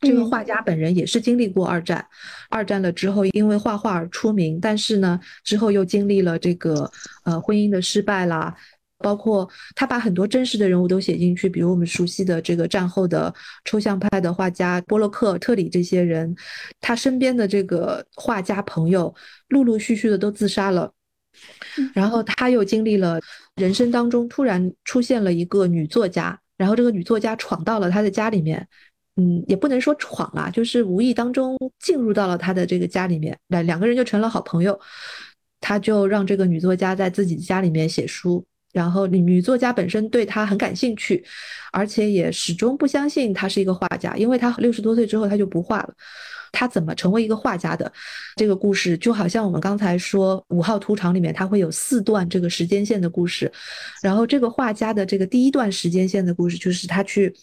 [0.00, 2.06] 这个画家本人也是经历过二战，
[2.48, 6.90] 二战了之后因为画画而出名，但是呢之后又经历了这个
[7.24, 8.54] 呃婚姻的失败啦，
[8.98, 16.34] 包括他把很多真实的人物都写进去，比如我们熟悉的这个战后的抽象派的画家波洛克、特里这些人，
[16.80, 19.14] 他身边的这个画家朋友
[19.48, 20.92] 陆陆续续的都自杀了，
[21.94, 23.20] 然后他又经历了
[23.56, 28.66] 人生当中突然出现了一个女作家，然后这个女作家闯到了他的家里面，
[29.16, 34.78] 嗯，也不能说闯啦，就是无意当中进入到了他的这个家里面，两两个人就成了好朋友，
[35.60, 38.44] 他就让这个女作家在自己家里面写书。
[38.72, 41.24] 然后女女作家本身对他很感兴趣，
[41.72, 45.94] 而且也始终不相信他是一个画家，因为他六十多岁之后他就不画了。
[46.52, 47.90] 他怎么成为一个画家的？
[48.36, 53.50] 这个故事就好像我们刚才说五号屠场里面，他会有四段这个时间线的故事。
[54.02, 57.34] 然后这个画家的这个第一段时间线的故事，就是他去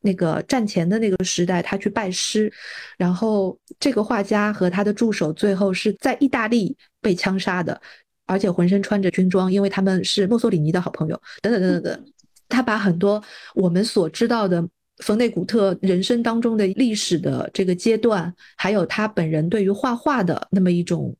[0.00, 2.52] 那个战前的那个时代，他去拜师。
[2.96, 7.80] 然后这个画家和他的助手最后是在意大利被枪杀的。
[8.26, 12.04] 而且浑身穿着军装，因为他们是墨索里尼的好朋友，等等等等等。
[12.48, 13.20] 他把很多
[13.56, 14.64] 我们所知道的
[15.00, 21.16] 冯内古特人生当中的历史的这个阶段，还有他本人对于画画的那么一种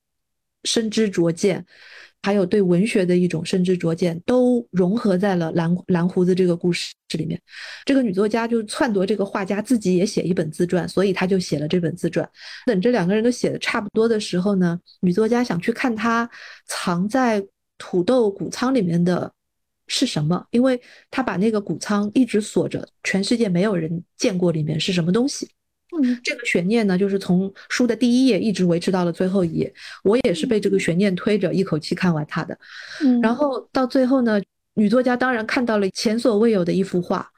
[0.64, 1.64] 深知灼见。
[2.22, 7.40] 还有对文学的一种深知灼见，都融合在了蓝蓝胡子这个故事里面。
[7.86, 12.28] 这个女作家就篡夺这个画家自己也写一本自传，所以她就写了这本自传。
[12.66, 16.28] 等这两个人都写的差不多的时候呢，女作家想去看他
[16.66, 17.42] 藏在
[17.78, 19.32] 土豆谷仓里面的
[19.92, 20.80] 是什么，因为
[21.10, 25.50] 他把那个谷仓一直锁着，全世界没有人见过里面是什么东西。
[26.00, 29.74] 嗯，这个悬念呢，就是从书的第一页一直维持到了最后一页。
[30.04, 32.56] 我也是被这个悬念推着一口气看完它的。
[33.02, 34.40] 嗯，然后到最后呢，
[34.74, 37.28] 女作家当然看到了前所未有的一幅画。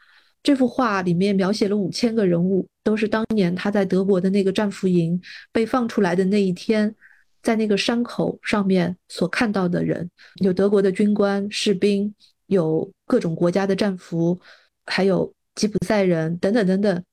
[0.42, 5.18] 这幅画里面描写了五千个人物，都是当年她在德国的那个战俘营
[5.50, 6.94] 被放出来的那一天，
[7.42, 10.10] 在那个山口上面所看到的人，
[10.42, 12.12] 有德国的军官、士兵，
[12.52, 14.40] 有各种国家的战俘，
[14.86, 17.04] 还有吉普赛人等等等等。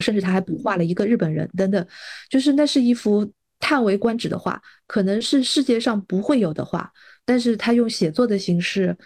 [0.00, 1.86] 甚至他还补画了一个日本人等等，
[2.30, 6.90] 就是那是一幅叹为观止的画，可能是世界上不会有的画，
[7.22, 8.96] 但是他用写作的形式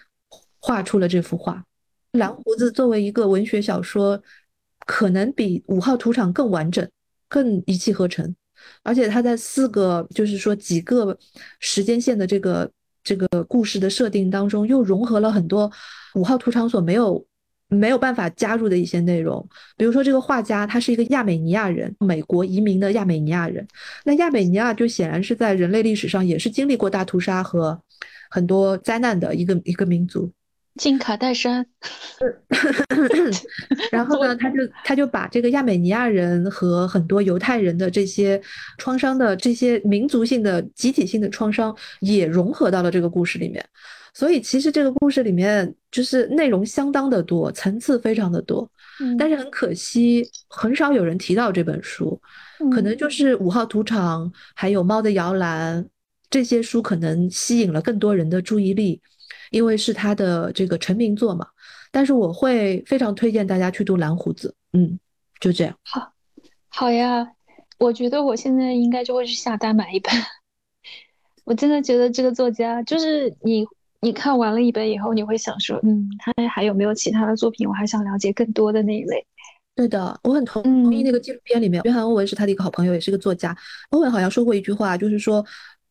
[0.61, 1.65] 画出了这幅画。
[2.12, 4.23] 蓝胡子作为一个文学小说，
[4.86, 6.89] 可能比五号屠场更完整、
[7.28, 8.32] 更一气呵成，
[8.85, 11.19] 而且他在四个就是说几个
[11.59, 12.70] 时间线的这个
[13.05, 15.71] 这个故事的设定当中，又融合了很多
[16.15, 17.25] 五号屠场所没有。
[17.69, 19.45] 没有办法加入的一些内容，
[19.77, 23.67] 比如说这个画家他是一个亚美尼亚人，美国移民的亚美尼亚人。
[24.05, 27.81] 那亚美尼亚就显然是在人类历史上也是经历过大屠杀和
[28.31, 30.31] 很多灾难的一个一个民族。
[30.77, 31.65] 金卡戴珊。
[33.91, 38.41] 然后呢，他就他就把这个亚美尼亚人和很多犹太人的这些
[38.79, 43.65] 创伤的这些民族性的集体性的创伤也融合到了这个故事里面。
[44.17, 48.71] 所以其实这个故事里面就是内容相当的多，层次非常的多，
[49.19, 52.21] 但是很可惜，很少有人提到这本书，
[52.73, 55.83] 可能就是《五号屠场》还有《猫的摇篮》
[56.31, 59.01] 这些书可能吸引了更多人的注意力，
[59.55, 61.47] 因为是他的这个成名作嘛。
[61.91, 64.99] 但是我会非常推荐大家去读《蓝胡子》，嗯，
[65.41, 65.75] 就这样。
[65.85, 66.13] 好，
[66.69, 67.27] 好呀，
[67.79, 70.13] 我觉得我现在应该就会去下单买一本。
[71.45, 73.65] 我真的觉得这个作家就是你。
[74.01, 77.67] 你看完了一本以后，你会想说，嗯，他还有没有其他的作品？
[77.67, 79.27] 我还想了解更多的那一类。
[79.75, 83.57] 对的，我很同同意那个纪录片里面，约翰·欧文是他的一个好朋友，也是个作家。
[83.89, 85.43] 欧文好像说过一句话，就是说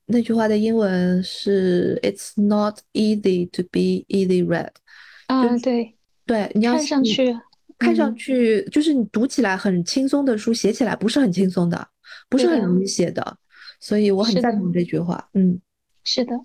[0.05, 4.69] 那句话的英文是 "It's not easy to be easy read"。
[5.27, 7.39] 啊，对对，你要看上去
[7.77, 11.87] 看上去就是你读起来很轻松的书，写起来不是很轻松的，
[12.29, 13.37] 不是很容易写的。
[13.79, 15.29] 所以我很赞同这句话。
[15.33, 15.59] 嗯，
[16.03, 16.35] 是的。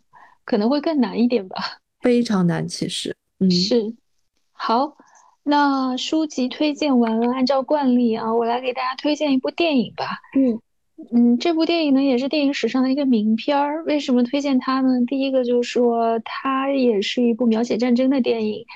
[0.44, 1.56] 可能会更难一点吧，
[2.00, 3.94] 非常难，其实，嗯，是。
[4.52, 4.96] 好，
[5.42, 10.18] 那书籍推荐完了，按照惯例啊，我来给大家推荐一部电影吧。
[10.36, 10.60] 嗯
[11.12, 13.84] 嗯，这部电影呢也是电影史上的一个名片儿。
[13.84, 15.04] 为什么推荐它呢？
[15.06, 18.66] 第一个就是说，它也是一部描写战争的电影，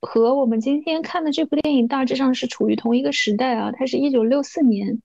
[0.00, 3.70] 和我们今天看的这部电影大致上是处于同一个时代啊。
[3.72, 5.00] 它是一九六四年，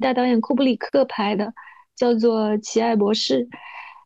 [0.00, 1.54] 大导演库布里克拍的，
[1.94, 3.44] 叫做《奇爱博士》。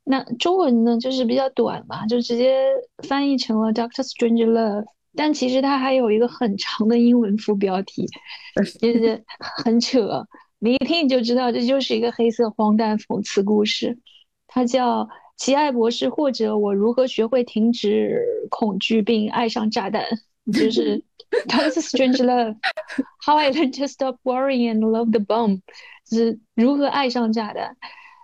[0.05, 2.67] 那中文呢，就是比较短嘛，就直接
[3.09, 4.85] 翻译成了 Doctor Strange Love。
[5.17, 8.07] 但其实它还有一个很长的英文副标题，
[8.79, 10.27] 就是很扯。
[10.63, 13.99] 你一听你就知道，这就是一个黑色荒诞讽刺故事。
[14.47, 15.05] 它叫
[15.37, 20.05] 《奇爱博士》，或者我如何学会停止恐惧并爱上炸弹，
[20.53, 21.03] 就是
[21.49, 25.63] Doctor Strange Love，How I Learned to Stop Worrying and Love the Bomb，
[26.11, 27.77] 就是如何爱上炸弹。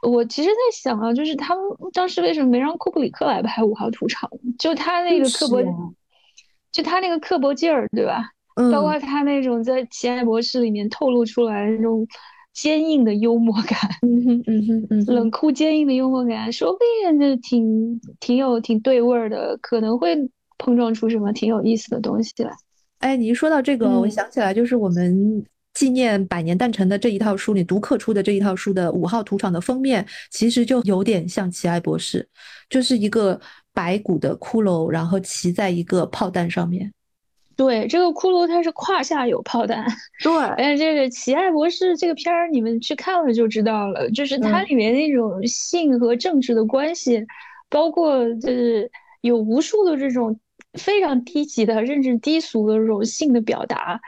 [0.02, 1.64] 我其实在想啊，就是他们
[1.94, 4.28] 当时为什么没让库布里克来拍《五号屠场》？
[4.58, 5.64] 就他那个刻薄，
[6.70, 8.32] 就他那个刻薄劲儿，对吧？
[8.56, 12.06] 嗯，包括他那种在《奇爱博士》里面透露出来那种
[12.52, 16.78] 坚硬的幽默感，嗯哼嗯哼嗯哼，冷酷坚硬的幽默感，说不
[17.08, 20.16] 定就挺挺有挺对味儿的，可能会
[20.58, 22.50] 碰撞出什么挺有意思的东西来。
[23.00, 32.26] 哎，你一说到这个，我嗯想起来，就是我们纪念百年诞辰的这一套书里，读客出的这一套书的五号图场的封面，其实就有点像奇爱博士，
[32.70, 33.38] 就是一个
[33.74, 36.90] 白骨的骷髅，然后骑在一个炮弹上面。
[37.56, 39.86] 对，这个骷髅它是胯下有炮弹，
[40.22, 47.26] 对，哎，这个《奇爱博士》这个片儿，你们去看了就知道了，就是它嗯里面那种性和政治的关系，
[47.70, 48.90] 包括就是
[49.22, 50.38] 有无数的这种
[50.74, 54.00] 非常低级的，甚至低俗的这种性的表达，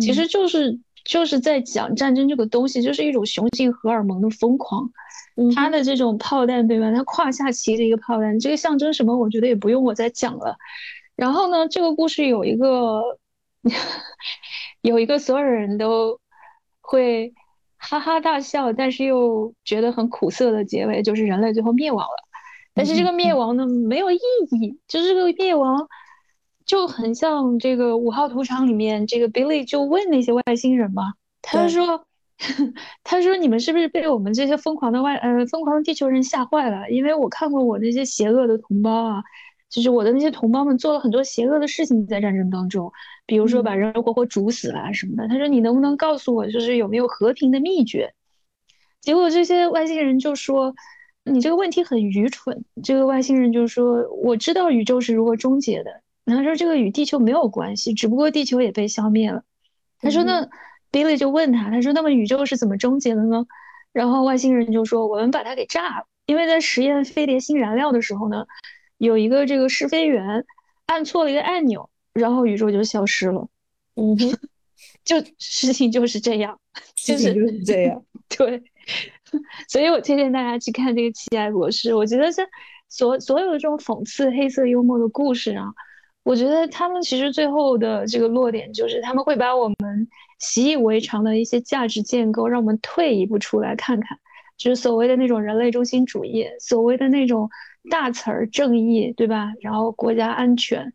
[0.00, 4.90] 其嗯实就是就是在讲战争这个东西，就是一种雄性荷尔蒙的疯狂。
[5.38, 6.90] 嗯他的这种炮弹，对吧？
[6.90, 9.16] 他胯下骑着一个炮弹，这个象征什么？
[9.16, 10.56] 我觉得也不用我再讲了。
[11.16, 13.18] 然后呢，这个故事有一个
[14.82, 16.20] 有一个所有人都
[16.80, 17.34] 会
[17.76, 22.28] 哈哈大笑，但是又觉得很苦涩的结尾，就是人类最后灭亡了。
[22.74, 24.18] 但是这个灭亡呢，没有意
[24.60, 25.88] 义，就是这个灭亡
[26.64, 32.06] 就很像这个五号屠场里面，这个 Billy 就问那些外星人嘛，他对说。
[33.02, 36.90] 他说：“你们是不是被我们这些疯狂的外呃疯狂的地球人吓坏了？
[36.90, 39.22] 因为我看过我那些邪恶的同胞啊，
[39.68, 42.92] 就是我的那些同胞们做了很多邪恶的事情在战争当中，
[43.26, 45.28] 比如说把人活活煮死了什么的。
[45.28, 48.12] 他说：你能不能告诉我，就是有没有和平的秘诀？
[49.00, 50.74] 结果这些外星人就说：
[51.24, 52.64] 你这个问题很愚蠢。
[52.82, 56.02] 这个外星人就说：我知道宇宙是如何终结的。
[56.24, 59.42] 他说这个与地球没有关系，只不过地球也被消灭了。
[60.00, 60.48] 他说那。
[60.92, 63.44] Billy 就问他，他说：“那么宇宙是怎么终结的呢？”
[63.92, 68.46] 然后外星人就说：“我们把它给炸了，因为在实验飞碟新燃料的时候呢，
[68.98, 70.44] 有一个这个试飞员
[70.86, 73.48] 按错了一个按钮，然后宇宙就消失了。”
[73.96, 74.38] 嗯哼，
[75.04, 76.58] 就事情就是这样，
[76.96, 78.04] 事情就是这样。
[78.28, 78.62] 对，
[79.68, 82.42] 所以我推荐大家去看这个《奇爱博士》，我觉得这
[82.88, 85.72] 所所有的这种讽刺、黑色幽默的故事啊。
[86.24, 90.08] 我觉得他们其实最后的这个落点就是他们会把我们
[90.40, 94.18] 习以为常的一些价值建构，让我们退一步出来看看，
[94.56, 97.48] 就是所谓的那种人类中心主义，所谓的那种
[97.90, 99.52] 大词儿正义，对吧？
[99.60, 100.92] 然后国家安全，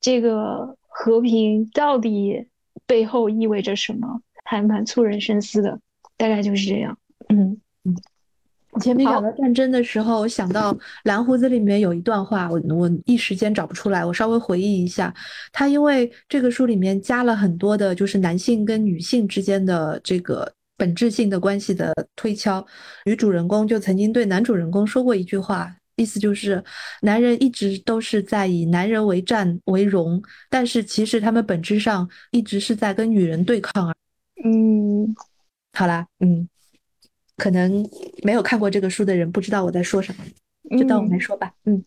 [0.00, 2.46] 这个和平到底
[2.86, 5.78] 背后意味着什么，还蛮促人深思的。
[6.16, 6.96] 大概就是这样。
[7.28, 7.94] 嗯嗯。
[8.80, 10.72] 前面讲到战争的时候，我想到
[11.04, 15.14] 《蓝胡子》里面有一段话，我我一时间找不出来，我稍微回忆一下。
[15.50, 22.64] 他因为这个书里面加了很多的，就是男性跟女性之间的这个本质性的关系的推敲，
[23.04, 26.62] 女主人公就曾经对男主人公说过一句话，意思就是
[27.02, 33.94] 男人一直都是在以男人为战为荣，但是其实他们本质上一直是在跟女人对抗。
[34.44, 35.14] 嗯，
[35.72, 36.48] 好啦，嗯。
[37.38, 37.86] 可能
[38.22, 40.24] 没有看过这个书的人不知道我在说什么，
[40.78, 41.52] 就当我没说吧。
[41.66, 41.84] 嗯，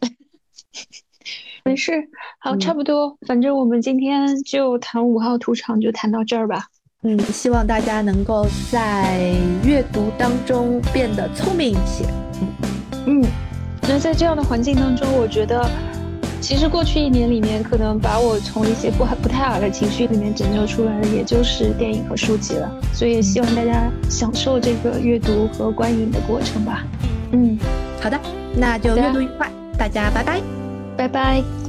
[1.65, 1.91] 没事，
[2.37, 3.17] 好，差不多。
[3.25, 6.67] 反正我们今天就谈五号屠场，就谈到这儿吧。
[7.03, 12.05] 嗯，希望大家能够在阅读当中变得聪明一些。
[13.05, 13.23] 嗯，
[13.83, 15.69] 那在这样的环境当中，我觉得。
[16.41, 22.71] 其实过去一年里面，可能把我从一些不不太好的情绪里面拯救出来的，也就是电影和书籍了。
[22.93, 26.85] 所以希望大家享受这个阅读和观影的过程吧。
[27.33, 27.59] 嗯，
[27.99, 28.17] 好的，
[28.55, 30.41] 那就阅读愉快，大家拜拜，
[30.95, 31.68] 拜拜。